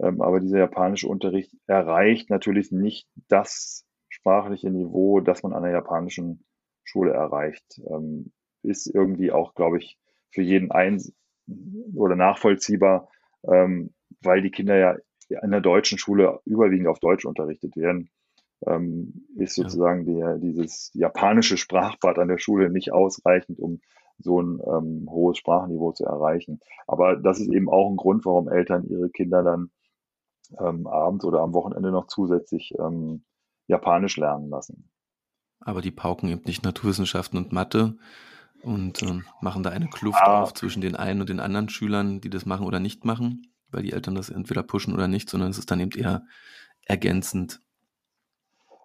[0.00, 5.72] Ähm, aber dieser japanische Unterricht erreicht natürlich nicht das sprachliche Niveau, das man an der
[5.72, 6.44] japanischen
[6.84, 7.78] Schule erreicht.
[7.90, 9.98] Ähm, ist irgendwie auch, glaube ich,
[10.30, 11.02] für jeden ein
[11.94, 13.08] oder nachvollziehbar,
[13.44, 14.96] ähm, weil die Kinder ja
[15.42, 18.10] in der deutschen Schule überwiegend auf Deutsch unterrichtet werden,
[18.66, 23.80] ähm, ist sozusagen der, dieses japanische Sprachbad an der Schule nicht ausreichend, um
[24.18, 26.60] so ein ähm, hohes Sprachniveau zu erreichen.
[26.86, 29.70] Aber das ist eben auch ein Grund, warum Eltern ihre Kinder dann
[30.58, 33.24] ähm, abends oder am Wochenende noch zusätzlich ähm,
[33.66, 34.90] Japanisch lernen lassen.
[35.60, 37.96] Aber die pauken eben nicht Naturwissenschaften und Mathe
[38.62, 40.42] und ähm, machen da eine Kluft ah.
[40.42, 43.82] auf zwischen den einen und den anderen Schülern, die das machen oder nicht machen weil
[43.82, 46.24] die Eltern das entweder pushen oder nicht, sondern es ist dann eben eher
[46.84, 47.60] ergänzend.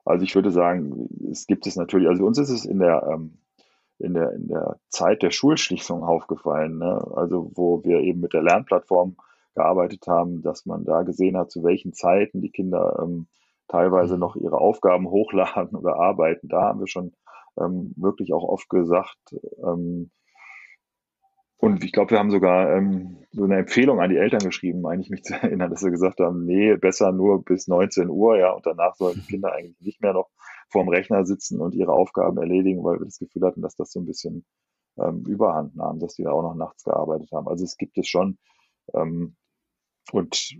[0.05, 3.39] Also ich würde sagen, es gibt es natürlich, also uns ist es in der, ähm,
[3.99, 6.77] in der, in der Zeit der Schulschließung aufgefallen.
[6.77, 7.05] Ne?
[7.15, 9.17] Also wo wir eben mit der Lernplattform
[9.55, 13.27] gearbeitet haben, dass man da gesehen hat, zu welchen Zeiten die Kinder ähm,
[13.67, 14.19] teilweise mhm.
[14.21, 16.47] noch ihre Aufgaben hochladen oder arbeiten.
[16.47, 17.13] Da haben wir schon
[17.59, 20.11] ähm, wirklich auch oft gesagt, ähm,
[21.57, 25.01] und ich glaube, wir haben sogar ähm, so eine Empfehlung an die Eltern geschrieben, meine
[25.01, 28.51] ich mich zu erinnern, dass wir gesagt haben, nee, besser nur bis 19 Uhr, ja,
[28.51, 30.29] und danach sollen die Kinder eigentlich nicht mehr noch
[30.69, 33.99] vorm Rechner sitzen und ihre Aufgaben erledigen, weil wir das Gefühl hatten, dass das so
[33.99, 34.45] ein bisschen
[34.97, 37.47] ähm, Überhand nahm, dass die da auch noch nachts gearbeitet haben.
[37.47, 38.37] Also es gibt es schon.
[38.93, 39.35] Ähm,
[40.11, 40.57] und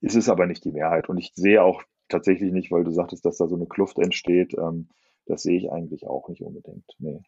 [0.00, 1.08] es ist aber nicht die Mehrheit.
[1.08, 4.54] Und ich sehe auch tatsächlich nicht, weil du sagtest, dass da so eine Kluft entsteht,
[4.54, 4.88] ähm,
[5.26, 6.84] das sehe ich eigentlich auch nicht unbedingt.
[6.98, 7.20] Nee.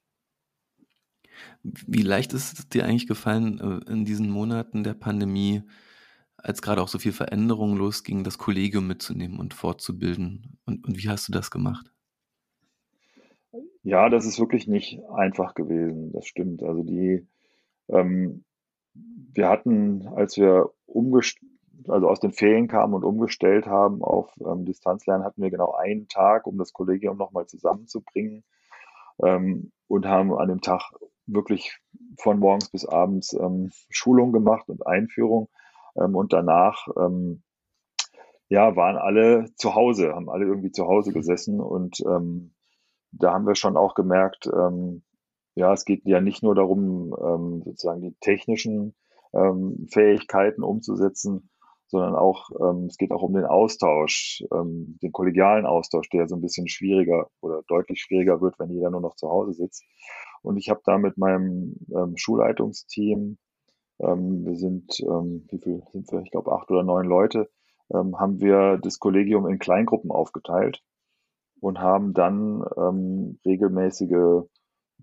[1.63, 5.63] Wie leicht ist es dir eigentlich gefallen, äh, in diesen Monaten der Pandemie,
[6.37, 10.59] als gerade auch so viel Veränderung losging, das Kollegium mitzunehmen und fortzubilden?
[10.65, 11.93] Und, und wie hast du das gemacht?
[13.83, 16.13] Ja, das ist wirklich nicht einfach gewesen.
[16.13, 16.63] Das stimmt.
[16.63, 17.27] Also die,
[17.89, 18.45] ähm,
[18.95, 20.71] wir hatten, als wir
[21.89, 26.09] also aus den Ferien kamen und umgestellt haben auf ähm, Distanzlernen, hatten wir genau einen
[26.09, 28.45] Tag, um das Kollegium nochmal zusammenzubringen
[29.23, 30.93] ähm, und haben an dem Tag
[31.27, 31.81] wirklich
[32.19, 35.49] von morgens bis abends ähm, Schulung gemacht und Einführung.
[35.97, 37.43] Ähm, und danach ähm,
[38.49, 41.61] ja waren alle zu Hause, haben alle irgendwie zu Hause gesessen.
[41.61, 42.55] Und ähm,
[43.13, 45.03] da haben wir schon auch gemerkt, ähm,
[45.55, 48.95] ja, es geht ja nicht nur darum, ähm, sozusagen die technischen
[49.33, 51.51] ähm, Fähigkeiten umzusetzen,
[51.89, 56.35] sondern auch, ähm, es geht auch um den Austausch, ähm, den kollegialen Austausch, der so
[56.35, 59.85] ein bisschen schwieriger oder deutlich schwieriger wird, wenn jeder nur noch zu Hause sitzt.
[60.43, 63.39] Und ich habe da mit meinem ähm, Schulleitungsteam,
[64.01, 66.21] ähm, wir sind, ähm, wie viel sind wir?
[66.21, 67.49] Ich glaube acht oder neun Leute,
[67.93, 70.83] ähm, haben wir das Kollegium in Kleingruppen aufgeteilt
[71.61, 74.45] und haben dann ähm, regelmäßige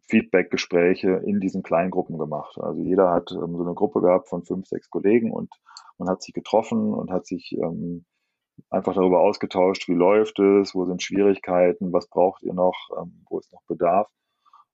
[0.10, 2.58] Feedback-Gespräche in diesen Kleingruppen gemacht.
[2.60, 5.50] Also jeder hat ähm, so eine Gruppe gehabt von fünf, sechs Kollegen und
[5.98, 8.06] man hat sich getroffen und hat sich ähm,
[8.70, 13.40] einfach darüber ausgetauscht, wie läuft es, wo sind Schwierigkeiten, was braucht ihr noch, ähm, wo
[13.40, 14.10] ist noch Bedarf.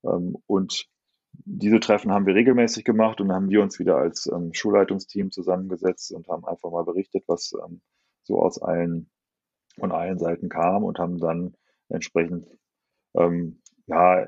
[0.04, 0.88] Ähm, und
[1.32, 5.32] diese Treffen haben wir regelmäßig gemacht und dann haben wir uns wieder als ähm, Schulleitungsteam
[5.32, 7.82] zusammengesetzt und haben einfach mal berichtet, was ähm,
[8.24, 9.10] so aus allen
[9.78, 11.56] von allen Seiten kam und haben dann
[11.88, 12.48] entsprechend
[13.88, 14.28] ja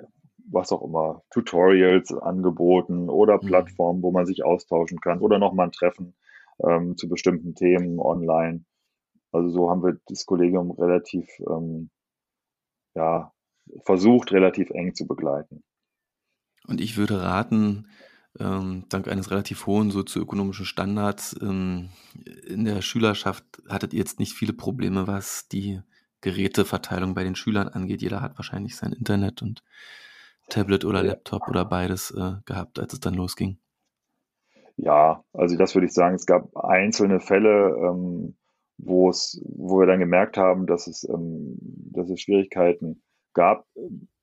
[0.51, 3.47] was auch immer Tutorials angeboten oder mhm.
[3.47, 6.15] Plattformen, wo man sich austauschen kann oder nochmal ein Treffen
[6.63, 8.65] ähm, zu bestimmten Themen online.
[9.31, 11.89] Also so haben wir das Kollegium relativ ähm,
[12.95, 13.31] ja,
[13.85, 15.63] versucht, relativ eng zu begleiten.
[16.67, 17.87] Und ich würde raten,
[18.39, 21.89] ähm, dank eines relativ hohen sozioökonomischen Standards ähm,
[22.47, 25.81] in der Schülerschaft hattet ihr jetzt nicht viele Probleme, was die
[26.21, 28.01] Geräteverteilung bei den Schülern angeht.
[28.01, 29.63] Jeder hat wahrscheinlich sein Internet und
[30.51, 33.57] Tablet oder Laptop oder beides äh, gehabt, als es dann losging.
[34.77, 36.15] Ja, also das würde ich sagen.
[36.15, 38.35] Es gab einzelne Fälle, ähm,
[38.77, 43.01] wo es, wo wir dann gemerkt haben, dass es, ähm, dass es Schwierigkeiten
[43.33, 43.65] gab.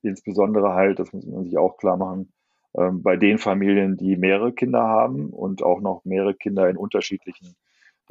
[0.03, 2.33] Insbesondere halt, das muss man sich auch klar machen,
[2.77, 7.55] ähm, bei den Familien, die mehrere Kinder haben und auch noch mehrere Kinder in unterschiedlichen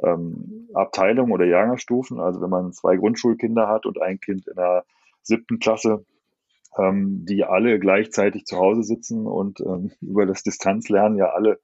[0.02, 2.20] ähm, Abteilungen oder Jahrgangsstufen.
[2.20, 4.86] Also wenn man zwei Grundschulkinder hat und ein Kind in der
[5.22, 6.06] siebten Klasse,
[6.78, 11.60] ähm, die alle gleichzeitig zu Hause sitzen und ähm, über das Distanzlernen ja alle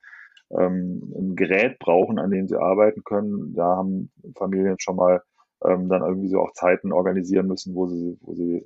[0.51, 3.53] ähm, ein Gerät brauchen, an dem sie arbeiten können.
[3.53, 5.23] Da haben Familien schon mal
[5.65, 8.65] ähm, dann irgendwie so auch Zeiten organisieren müssen, wo sie, wo sie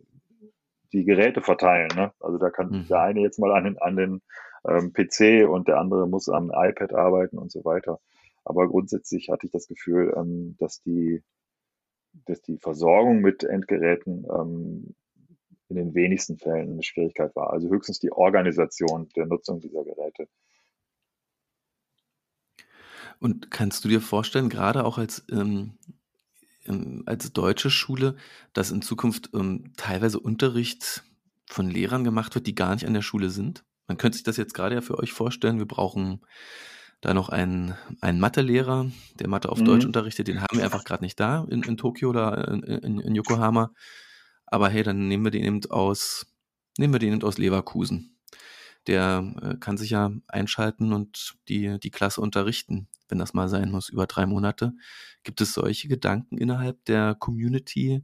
[0.93, 1.89] die Geräte verteilen.
[1.95, 2.11] Ne?
[2.19, 2.87] Also da kann mhm.
[2.87, 4.21] der eine jetzt mal an den, an den
[4.67, 7.99] ähm, PC und der andere muss am iPad arbeiten und so weiter.
[8.43, 11.23] Aber grundsätzlich hatte ich das Gefühl, ähm, dass die
[12.25, 14.95] dass die Versorgung mit Endgeräten ähm,
[15.69, 17.51] in den wenigsten Fällen eine Schwierigkeit war.
[17.51, 20.27] Also höchstens die Organisation der Nutzung dieser Geräte.
[23.19, 25.77] Und kannst du dir vorstellen, gerade auch als, ähm,
[26.65, 28.15] ähm, als deutsche Schule,
[28.53, 31.03] dass in Zukunft ähm, teilweise Unterricht
[31.49, 33.63] von Lehrern gemacht wird, die gar nicht an der Schule sind?
[33.87, 35.59] Man könnte sich das jetzt gerade ja für euch vorstellen.
[35.59, 36.21] Wir brauchen
[37.01, 39.65] da noch einen, einen Mathelehrer, der Mathe auf mhm.
[39.65, 40.27] Deutsch unterrichtet.
[40.27, 43.71] Den haben wir einfach gerade nicht da in, in Tokio oder in, in, in Yokohama.
[44.47, 46.25] Aber hey, dann nehmen wir den eben aus,
[46.77, 48.17] nehmen wir den eben aus Leverkusen.
[48.87, 53.69] Der äh, kann sich ja einschalten und die, die Klasse unterrichten, wenn das mal sein
[53.69, 54.73] muss, über drei Monate.
[55.23, 58.03] Gibt es solche Gedanken innerhalb der Community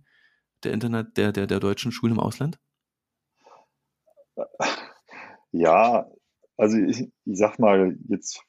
[0.64, 2.60] der Internet, der, der, der deutschen Schulen im Ausland?
[5.52, 6.10] Ja,
[6.58, 8.44] also ich, ich sag mal jetzt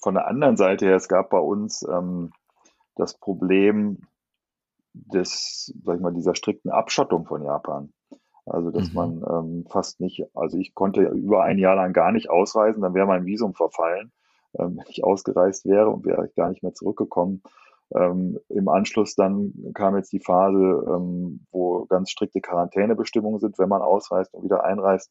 [0.00, 2.32] von der anderen Seite her, es gab bei uns ähm,
[2.94, 4.00] das Problem,
[5.12, 7.92] des, sag ich mal, dieser strikten Abschottung von Japan.
[8.46, 8.94] Also dass mhm.
[8.94, 12.94] man ähm, fast nicht, also ich konnte über ein Jahr lang gar nicht ausreisen, dann
[12.94, 14.12] wäre mein Visum verfallen,
[14.58, 17.42] ähm, wenn ich ausgereist wäre und wäre ich gar nicht mehr zurückgekommen.
[17.94, 23.68] Ähm, Im Anschluss dann kam jetzt die Phase, ähm, wo ganz strikte Quarantänebestimmungen sind, wenn
[23.68, 25.10] man ausreist und wieder einreist.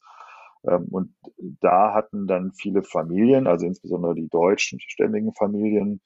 [0.65, 1.13] Ähm, und
[1.61, 6.01] da hatten dann viele Familien, also insbesondere die deutschen stämmigen Familien,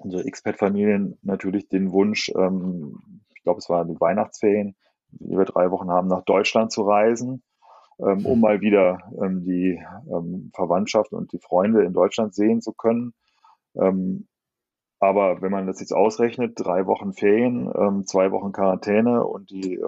[0.00, 4.74] unsere Expat-Familien natürlich den Wunsch, ähm, ich glaube, es waren die Weihnachtsferien,
[5.12, 7.42] die wir drei Wochen haben, nach Deutschland zu reisen,
[7.98, 12.72] ähm, um mal wieder ähm, die ähm, Verwandtschaft und die Freunde in Deutschland sehen zu
[12.72, 13.12] können.
[13.74, 14.26] Ähm,
[14.98, 19.80] aber wenn man das jetzt ausrechnet, drei Wochen Ferien, ähm, zwei Wochen Quarantäne und die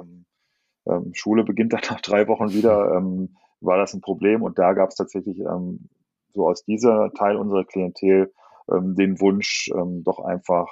[1.12, 3.00] Schule beginnt dann nach drei Wochen wieder,
[3.60, 4.42] war das ein Problem.
[4.42, 5.40] Und da gab es tatsächlich
[6.32, 8.32] so aus dieser Teil unserer Klientel
[8.80, 9.70] den Wunsch,
[10.04, 10.68] doch einfach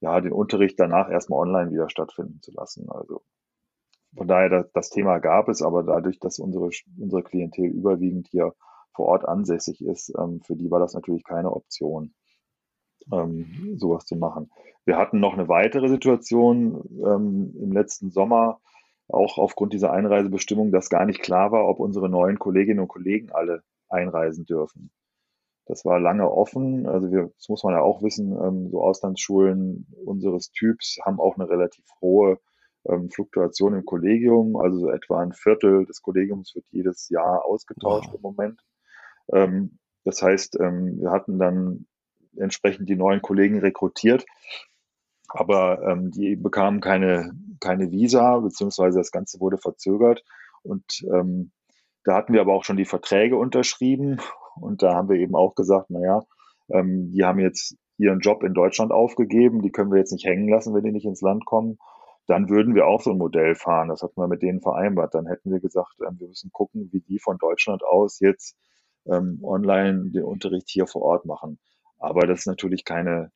[0.00, 2.88] ja, den Unterricht danach erstmal online wieder stattfinden zu lassen.
[2.90, 3.22] Also
[4.16, 8.54] von daher, das, das Thema gab es, aber dadurch, dass unsere, unsere Klientel überwiegend hier
[8.94, 12.14] vor Ort ansässig ist, ähm, für die war das natürlich keine Option,
[13.12, 14.50] ähm, sowas zu machen.
[14.84, 18.60] Wir hatten noch eine weitere Situation ähm, im letzten Sommer,
[19.08, 23.30] auch aufgrund dieser Einreisebestimmung, dass gar nicht klar war, ob unsere neuen Kolleginnen und Kollegen
[23.32, 24.90] alle einreisen dürfen.
[25.68, 26.86] Das war lange offen.
[26.86, 31.36] Also wir, das muss man ja auch wissen, ähm, so Auslandsschulen unseres Typs haben auch
[31.36, 32.38] eine relativ hohe
[32.88, 34.56] ähm, Fluktuation im Kollegium.
[34.56, 38.14] Also so etwa ein Viertel des Kollegiums wird jedes Jahr ausgetauscht wow.
[38.14, 38.60] im Moment.
[39.30, 41.86] Ähm, das heißt, ähm, wir hatten dann
[42.38, 44.24] entsprechend die neuen Kollegen rekrutiert,
[45.28, 50.24] aber ähm, die bekamen keine, keine Visa, beziehungsweise das Ganze wurde verzögert.
[50.62, 51.52] Und ähm,
[52.04, 54.18] da hatten wir aber auch schon die Verträge unterschrieben
[54.60, 56.22] und da haben wir eben auch gesagt, naja,
[56.70, 60.48] ähm, die haben jetzt ihren Job in Deutschland aufgegeben, die können wir jetzt nicht hängen
[60.48, 61.78] lassen, wenn die nicht ins Land kommen
[62.28, 63.88] dann würden wir auch so ein Modell fahren.
[63.88, 65.14] Das hatten wir mit denen vereinbart.
[65.14, 68.54] Dann hätten wir gesagt, ähm, wir müssen gucken, wie die von Deutschland aus jetzt
[69.06, 71.58] ähm, online den Unterricht hier vor Ort machen.
[71.98, 73.32] Aber das ist natürlich keine,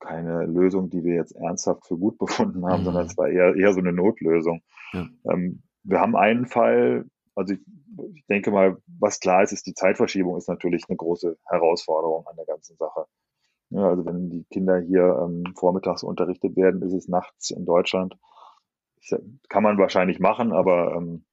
[0.00, 2.86] keine Lösung, die wir jetzt ernsthaft für gut befunden haben, mhm.
[2.86, 4.60] sondern es war eher, eher so eine Notlösung.
[4.92, 5.06] Ja.
[5.30, 7.06] Ähm, wir haben einen Fall,
[7.38, 7.60] also ich,
[8.14, 12.36] ich denke mal, was klar ist, ist die Zeitverschiebung ist natürlich eine große Herausforderung an
[12.36, 13.06] der ganzen Sache.
[13.70, 18.16] Ja, also wenn die Kinder hier ähm, vormittags unterrichtet werden, ist es nachts in Deutschland.
[19.00, 19.14] Ich,
[19.48, 21.24] kann man wahrscheinlich machen, aber ähm,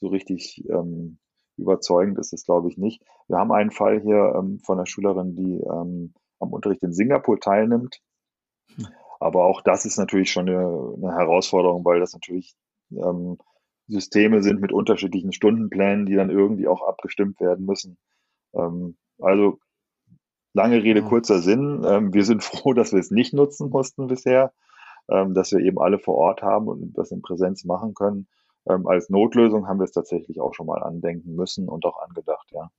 [0.00, 1.18] so richtig ähm,
[1.56, 3.02] überzeugend ist es, glaube ich, nicht.
[3.26, 7.40] Wir haben einen Fall hier ähm, von einer Schülerin, die ähm, am Unterricht in Singapur
[7.40, 8.00] teilnimmt.
[8.76, 8.86] Hm.
[9.18, 12.54] Aber auch das ist natürlich schon eine, eine Herausforderung, weil das natürlich
[12.92, 13.38] ähm,
[13.88, 17.96] Systeme sind mit unterschiedlichen Stundenplänen, die dann irgendwie auch abgestimmt werden müssen.
[18.54, 19.58] Ähm, also
[20.58, 21.84] Lange Rede, kurzer Sinn.
[21.86, 24.52] Ähm, wir sind froh, dass wir es nicht nutzen mussten bisher,
[25.08, 28.26] ähm, dass wir eben alle vor Ort haben und das in Präsenz machen können.
[28.68, 32.50] Ähm, als Notlösung haben wir es tatsächlich auch schon mal andenken müssen und auch angedacht,
[32.50, 32.70] ja.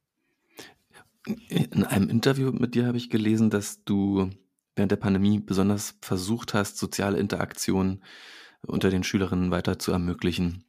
[1.50, 4.30] In einem Interview mit dir habe ich gelesen, dass du
[4.76, 8.04] während der Pandemie besonders versucht hast, soziale Interaktion
[8.66, 10.66] unter den Schülerinnen weiter zu ermöglichen.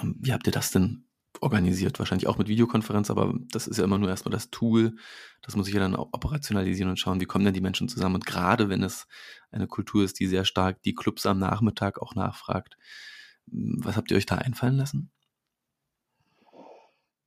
[0.00, 1.04] Wie habt ihr das denn
[1.40, 4.94] organisiert, wahrscheinlich auch mit Videokonferenz, aber das ist ja immer nur erstmal das Tool.
[5.42, 8.16] Das muss ich ja dann auch operationalisieren und schauen, wie kommen denn die Menschen zusammen.
[8.16, 9.08] Und gerade wenn es
[9.50, 12.76] eine Kultur ist, die sehr stark die Clubs am Nachmittag auch nachfragt,
[13.46, 15.10] was habt ihr euch da einfallen lassen?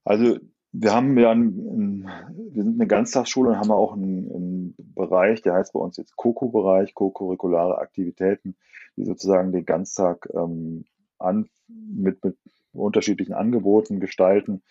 [0.06, 0.40] Also
[0.72, 5.54] wir haben ja einen, wir sind eine Ganztagsschule und haben auch einen, einen Bereich, der
[5.54, 8.56] heißt bei uns jetzt COCO-Bereich, co-curriculare Aktivitäten,
[8.98, 10.86] die sozusagen den Ganztag ähm,
[11.18, 12.38] an, mit, mit
[12.78, 14.64] unterschiedlichen Angeboten gestalten,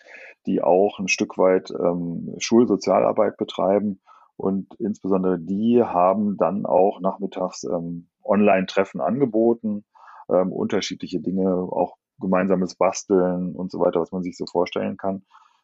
[0.45, 4.01] die auch ein Stück weit ähm, Schulsozialarbeit betreiben.
[4.37, 9.85] Und insbesondere die haben dann auch nachmittags ähm, Online-Treffen angeboten,
[10.29, 15.23] ähm, unterschiedliche Dinge, auch gemeinsames Basteln und so weiter, was man sich so vorstellen kann,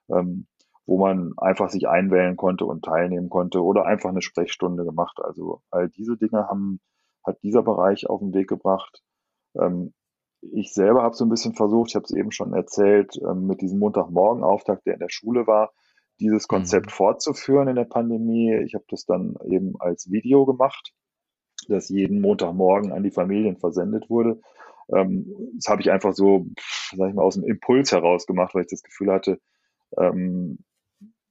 [0.09, 0.47] ähm,
[0.85, 5.19] wo man einfach sich einwählen konnte und teilnehmen konnte oder einfach eine Sprechstunde gemacht.
[5.21, 6.79] Also all diese Dinge haben,
[7.25, 9.01] hat dieser Bereich auf den Weg gebracht.
[9.55, 9.93] Ähm,
[10.41, 13.61] ich selber habe so ein bisschen versucht, ich habe es eben schon erzählt, ähm, mit
[13.61, 15.71] diesem Montagmorgen-Auftakt, der in der Schule war,
[16.19, 16.91] dieses Konzept mhm.
[16.91, 18.55] fortzuführen in der Pandemie.
[18.65, 20.93] Ich habe das dann eben als Video gemacht,
[21.67, 24.41] das jeden Montagmorgen an die Familien versendet wurde.
[24.93, 26.47] Ähm, das habe ich einfach so,
[26.95, 29.39] sag ich mal, aus dem Impuls heraus gemacht, weil ich das Gefühl hatte,
[29.97, 30.59] ähm,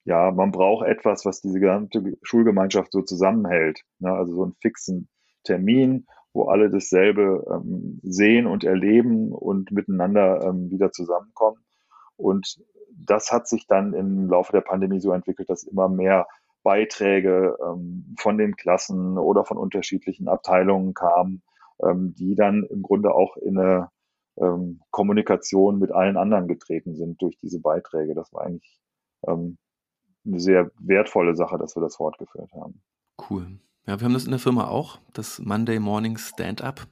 [0.04, 3.82] ja, man braucht etwas, was diese gesamte Schulgemeinschaft so zusammenhält.
[3.98, 4.12] Ne?
[4.12, 5.08] Also so einen fixen
[5.44, 11.64] Termin, wo alle dasselbe ähm, sehen und erleben und miteinander ähm, wieder zusammenkommen.
[12.16, 12.60] Und
[12.92, 16.26] das hat sich dann im Laufe der Pandemie so entwickelt, dass immer mehr
[16.62, 21.42] Beiträge ähm, von den Klassen oder von unterschiedlichen Abteilungen kamen,
[21.82, 23.88] ähm, die dann im Grunde auch in eine
[24.36, 28.14] ähm, Kommunikation mit allen anderen getreten sind durch diese Beiträge.
[28.14, 28.80] Das war eigentlich
[29.26, 29.58] ähm,
[30.26, 32.82] eine sehr wertvolle Sache, dass wir das fortgeführt haben.
[33.30, 33.58] Cool.
[33.86, 36.86] Ja, wir haben das in der Firma auch, das Monday Morning Stand-up.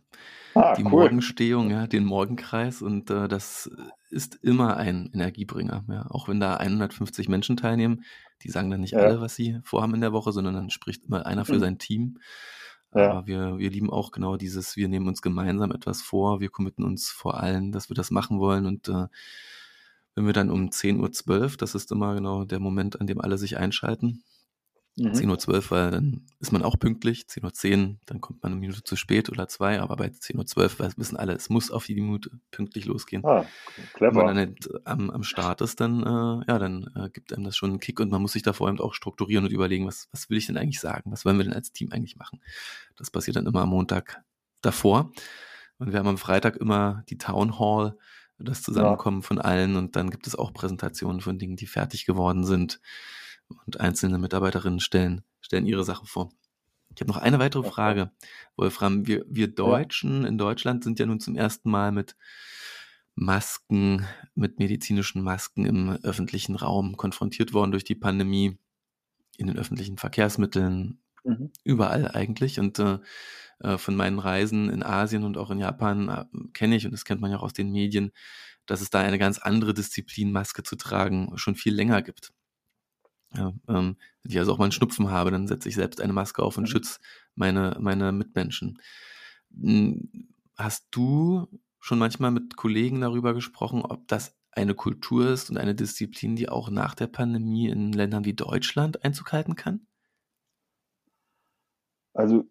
[0.54, 0.90] Ah, die cool.
[0.90, 3.70] Morgenstehung, ja, den Morgenkreis und äh, das
[4.10, 8.04] ist immer ein Energiebringer, ja, auch wenn da 150 Menschen teilnehmen,
[8.42, 9.00] die sagen dann nicht ja.
[9.00, 11.60] alle, was sie vorhaben in der Woche, sondern dann spricht immer einer für mhm.
[11.60, 12.18] sein Team.
[12.94, 13.10] Ja.
[13.10, 16.84] Aber wir, wir lieben auch genau dieses, wir nehmen uns gemeinsam etwas vor, wir committen
[16.84, 19.06] uns vor allen, dass wir das machen wollen und äh,
[20.14, 23.38] wenn wir dann um 10.12 Uhr, das ist immer genau der Moment, an dem alle
[23.38, 24.24] sich einschalten,
[24.98, 25.12] Mhm.
[25.12, 27.26] 10.12 Uhr, weil dann ist man auch pünktlich.
[27.28, 30.92] 10.10 Uhr, dann kommt man eine Minute zu spät oder zwei, aber bei 10.12 Uhr
[30.96, 33.24] wissen alle, es muss auf die Minute pünktlich losgehen.
[33.24, 33.46] Ah,
[33.94, 34.16] clever.
[34.16, 37.44] Wenn man dann halt am, am Start ist, dann, äh, ja, dann äh, gibt einem
[37.44, 39.86] das schon einen Kick und man muss sich da vor allem auch strukturieren und überlegen,
[39.86, 41.12] was, was will ich denn eigentlich sagen?
[41.12, 42.40] Was wollen wir denn als Team eigentlich machen?
[42.96, 44.22] Das passiert dann immer am Montag
[44.62, 45.12] davor.
[45.78, 47.96] Und wir haben am Freitag immer die Town Hall,
[48.40, 49.26] das Zusammenkommen ja.
[49.26, 52.80] von allen und dann gibt es auch Präsentationen von Dingen, die fertig geworden sind
[53.66, 56.30] und einzelne Mitarbeiterinnen stellen, stellen ihre Sache vor.
[56.94, 58.10] Ich habe noch eine weitere Frage,
[58.56, 59.06] Wolfram.
[59.06, 62.16] Wir, wir Deutschen in Deutschland sind ja nun zum ersten Mal mit
[63.14, 68.58] Masken, mit medizinischen Masken im öffentlichen Raum konfrontiert worden durch die Pandemie,
[69.36, 71.52] in den öffentlichen Verkehrsmitteln, mhm.
[71.64, 72.58] überall eigentlich.
[72.58, 72.98] Und äh,
[73.60, 77.04] äh von meinen Reisen in Asien und auch in Japan äh, kenne ich, und das
[77.04, 78.12] kennt man ja auch aus den Medien,
[78.66, 82.32] dass es da eine ganz andere Disziplin, Maske zu tragen, schon viel länger gibt.
[83.34, 86.12] Ja, ähm, wenn ich also auch mal einen Schnupfen habe, dann setze ich selbst eine
[86.12, 86.68] Maske auf und mhm.
[86.68, 86.98] schütze
[87.34, 88.78] meine, meine Mitmenschen.
[89.54, 91.46] Hm, hast du
[91.80, 96.48] schon manchmal mit Kollegen darüber gesprochen, ob das eine Kultur ist und eine Disziplin, die
[96.48, 99.86] auch nach der Pandemie in Ländern wie Deutschland Einzug halten kann?
[102.14, 102.44] Also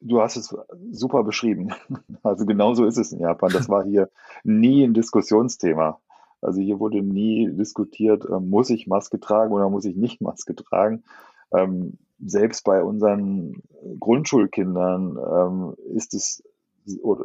[0.00, 0.54] du hast es
[0.90, 1.72] super beschrieben.
[2.22, 3.50] Also genauso ist es in Japan.
[3.52, 4.10] Das war hier
[4.42, 6.00] nie ein Diskussionsthema.
[6.40, 10.54] Also hier wurde nie diskutiert, äh, muss ich Maske tragen oder muss ich nicht Maske
[10.54, 11.04] tragen.
[11.52, 13.62] Ähm, selbst bei unseren
[14.00, 16.42] Grundschulkindern ähm, ist es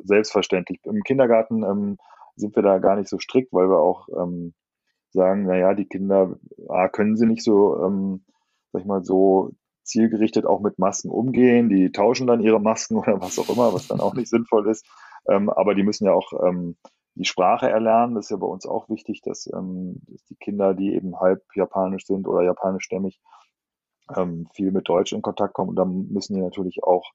[0.04, 0.80] selbstverständlich.
[0.84, 1.98] Im Kindergarten ähm,
[2.36, 4.54] sind wir da gar nicht so strikt, weil wir auch ähm,
[5.12, 6.38] sagen, naja, die Kinder
[6.68, 8.24] A, können sie nicht so, ähm,
[8.72, 9.52] sag ich mal, so
[9.84, 11.70] zielgerichtet auch mit Masken umgehen.
[11.70, 14.86] Die tauschen dann ihre Masken oder was auch immer, was dann auch nicht sinnvoll ist.
[15.28, 16.76] Ähm, aber die müssen ja auch ähm,
[17.16, 18.16] die Sprache erlernen.
[18.16, 21.44] Das ist ja bei uns auch wichtig, dass, ähm, dass die Kinder, die eben halb
[21.56, 23.20] japanisch sind oder japanischstämmig,
[24.16, 25.70] ähm, viel mit Deutsch in Kontakt kommen.
[25.70, 27.12] Und dann müssen die natürlich auch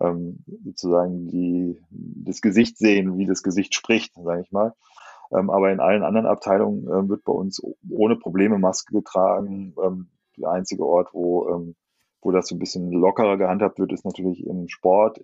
[0.00, 4.74] ähm, sozusagen die, das Gesicht sehen, wie das Gesicht spricht, sage ich mal.
[5.32, 9.74] Ähm, aber in allen anderen Abteilungen ähm, wird bei uns ohne Probleme Maske getragen.
[9.82, 11.76] Ähm, der einzige Ort, wo, ähm,
[12.20, 15.20] wo das so ein bisschen lockerer gehandhabt wird, ist natürlich im Sport,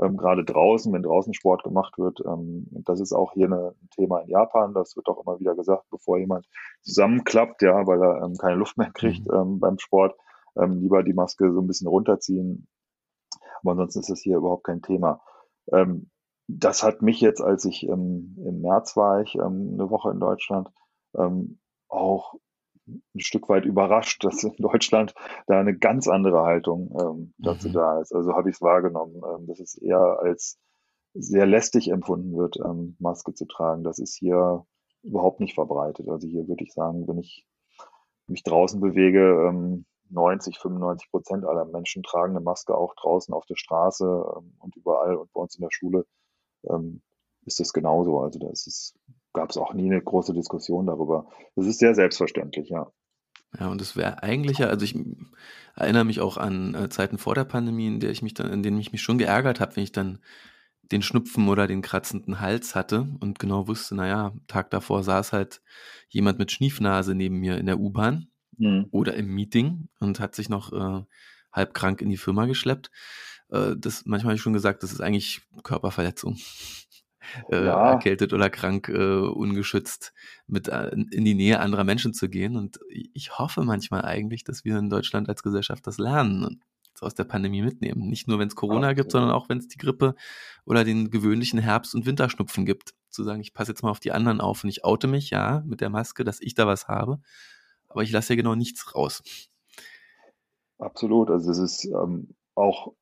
[0.00, 2.20] ähm, gerade draußen, wenn draußen Sport gemacht wird.
[2.26, 4.74] Ähm, das ist auch hier eine, ein Thema in Japan.
[4.74, 6.46] Das wird auch immer wieder gesagt, bevor jemand
[6.82, 9.34] zusammenklappt, ja, weil er ähm, keine Luft mehr kriegt mhm.
[9.34, 10.16] ähm, beim Sport,
[10.56, 12.68] ähm, lieber die Maske so ein bisschen runterziehen.
[13.62, 15.20] Aber ansonsten ist das hier überhaupt kein Thema.
[15.72, 16.10] Ähm,
[16.48, 20.68] das hat mich jetzt, als ich im März war, ich eine Woche in Deutschland,
[21.88, 22.34] auch
[23.14, 25.14] ein Stück weit überrascht, dass in Deutschland
[25.46, 27.72] da eine ganz andere Haltung ähm, dazu mhm.
[27.72, 28.14] da ist.
[28.14, 30.58] Also habe ich es wahrgenommen, ähm, dass es eher als
[31.14, 33.84] sehr lästig empfunden wird, ähm, Maske zu tragen.
[33.84, 34.64] Das ist hier
[35.02, 36.08] überhaupt nicht verbreitet.
[36.08, 37.46] Also hier würde ich sagen, wenn ich
[38.26, 43.46] mich draußen bewege, ähm, 90, 95 Prozent aller Menschen tragen eine Maske auch draußen auf
[43.46, 46.06] der Straße ähm, und überall und bei uns in der Schule
[46.68, 47.02] ähm,
[47.44, 48.20] ist das genauso.
[48.20, 48.94] Also da ist es
[49.32, 51.26] gab es auch nie eine große Diskussion darüber.
[51.56, 52.90] Das ist sehr selbstverständlich, ja.
[53.58, 54.96] Ja, und es wäre eigentlich ja, also ich
[55.74, 58.62] erinnere mich auch an äh, Zeiten vor der Pandemie, in der ich mich dann, in
[58.62, 60.20] denen ich mich schon geärgert habe, wenn ich dann
[60.92, 65.62] den Schnupfen oder den kratzenden Hals hatte und genau wusste, naja, Tag davor saß halt
[66.08, 68.86] jemand mit Schniefnase neben mir in der U-Bahn mhm.
[68.90, 71.04] oder im Meeting und hat sich noch äh,
[71.52, 72.90] halb krank in die Firma geschleppt.
[73.50, 76.38] Äh, das manchmal habe ich schon gesagt, das ist eigentlich Körperverletzung
[77.50, 77.92] äh, ja.
[77.92, 80.12] erkältet oder krank, äh, ungeschützt
[80.46, 82.56] mit äh, in die Nähe anderer Menschen zu gehen.
[82.56, 86.62] Und ich hoffe manchmal eigentlich, dass wir in Deutschland als Gesellschaft das lernen und
[87.02, 88.08] aus der Pandemie mitnehmen.
[88.08, 88.96] Nicht nur, wenn es Corona okay.
[88.96, 90.14] gibt, sondern auch, wenn es die Grippe
[90.64, 92.94] oder den gewöhnlichen Herbst- und Winterschnupfen gibt.
[93.08, 95.62] Zu sagen, ich passe jetzt mal auf die anderen auf und ich oute mich, ja,
[95.66, 97.20] mit der Maske, dass ich da was habe.
[97.88, 99.22] Aber ich lasse ja genau nichts raus.
[100.78, 101.30] Absolut.
[101.30, 102.92] Also es ist ähm, auch,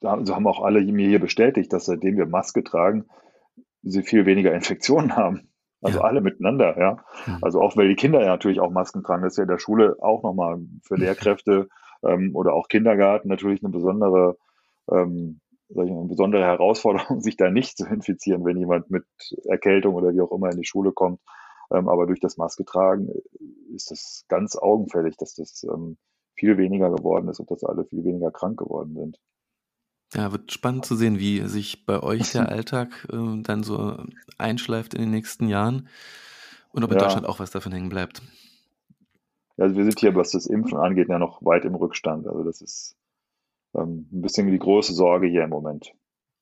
[0.00, 3.06] also haben auch alle mir hier bestätigt, dass seitdem wir Maske tragen,
[3.82, 5.48] sie viel weniger Infektionen haben.
[5.80, 6.04] Also ja.
[6.04, 7.04] alle miteinander, ja.
[7.26, 7.38] Mhm.
[7.42, 9.58] Also auch weil die Kinder ja natürlich auch Masken tragen, das ist ja in der
[9.58, 11.68] Schule auch nochmal für Lehrkräfte
[12.06, 14.36] ähm, oder auch Kindergarten natürlich eine besondere
[14.90, 15.40] ähm,
[15.74, 19.04] sag ich mal, eine besondere Herausforderung, sich da nicht zu infizieren, wenn jemand mit
[19.44, 21.20] Erkältung oder wie auch immer in die Schule kommt.
[21.72, 25.96] Ähm, aber durch das Maske tragen äh, ist das ganz augenfällig, dass das ähm,
[26.34, 29.18] viel weniger geworden ist und dass alle viel weniger krank geworden sind.
[30.14, 33.96] Ja, wird spannend zu sehen, wie sich bei euch der Alltag äh, dann so
[34.36, 35.88] einschleift in den nächsten Jahren
[36.72, 37.04] und ob in ja.
[37.04, 38.22] Deutschland auch was davon hängen bleibt.
[39.56, 42.26] Also wir sind hier, was das Impfen angeht, ja noch weit im Rückstand.
[42.26, 42.96] Also das ist
[43.74, 45.92] ähm, ein bisschen die große Sorge hier im Moment,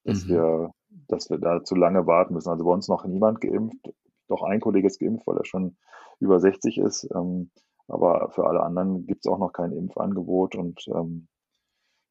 [0.05, 0.29] dass mhm.
[0.31, 0.71] wir,
[1.09, 2.51] dass wir da zu lange warten müssen.
[2.51, 3.93] Also bei uns noch niemand geimpft,
[4.29, 5.77] doch ein Kollege ist geimpft, weil er schon
[6.19, 7.09] über 60 ist.
[7.15, 7.51] Ähm,
[7.89, 11.29] aber für alle anderen gibt es auch noch kein Impfangebot und ähm,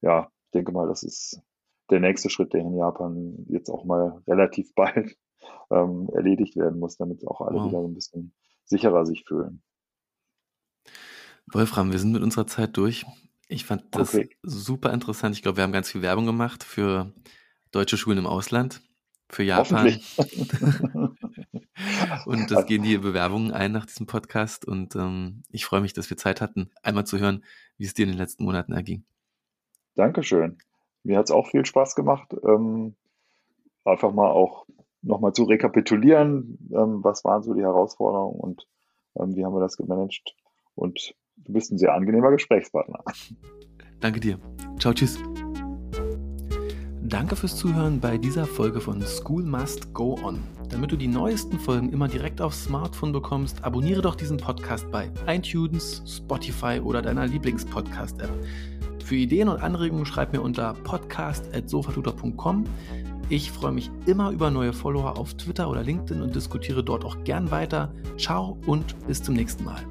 [0.02, 1.42] ja, ich denke mal, das ist
[1.90, 5.18] der nächste Schritt, der in Japan jetzt auch mal relativ bald
[5.72, 7.68] ähm, erledigt werden muss, damit auch alle wow.
[7.68, 8.34] wieder ein bisschen
[8.66, 9.62] sicherer sich fühlen.
[11.52, 13.06] Wolfram, wir sind mit unserer Zeit durch.
[13.48, 14.30] Ich fand das okay.
[14.44, 15.36] super interessant.
[15.36, 17.12] Ich glaube, wir haben ganz viel Werbung gemacht für
[17.72, 18.82] deutsche Schulen im Ausland,
[19.28, 20.00] für Japan.
[22.26, 24.66] und das gehen die Bewerbungen ein nach diesem Podcast.
[24.66, 27.44] Und ähm, ich freue mich, dass wir Zeit hatten, einmal zu hören,
[27.78, 29.04] wie es dir in den letzten Monaten erging.
[29.96, 30.60] Dankeschön.
[31.04, 32.96] Mir hat es auch viel Spaß gemacht, ähm,
[33.86, 34.66] einfach mal auch
[35.02, 38.68] nochmal zu rekapitulieren, ähm, was waren so die Herausforderungen und
[39.18, 40.36] ähm, wie haben wir das gemanagt.
[40.76, 43.04] Und du bist ein sehr angenehmer Gesprächspartner.
[44.00, 44.40] Danke dir.
[44.78, 45.20] Ciao, tschüss.
[47.02, 50.44] Danke fürs Zuhören bei dieser Folge von School Must Go On.
[50.70, 55.12] Damit du die neuesten Folgen immer direkt aufs Smartphone bekommst, abonniere doch diesen Podcast bei
[55.26, 58.30] iTunes, Spotify oder deiner Lieblingspodcast-App.
[59.10, 62.64] Für Ideen und Anregungen schreib mir unter podcast.sofatutor.com.
[63.30, 67.24] Ich freue mich immer über neue Follower auf Twitter oder LinkedIn und diskutiere dort auch
[67.24, 67.92] gern weiter.
[68.20, 69.84] Ciao und bis zum nächsten Mal.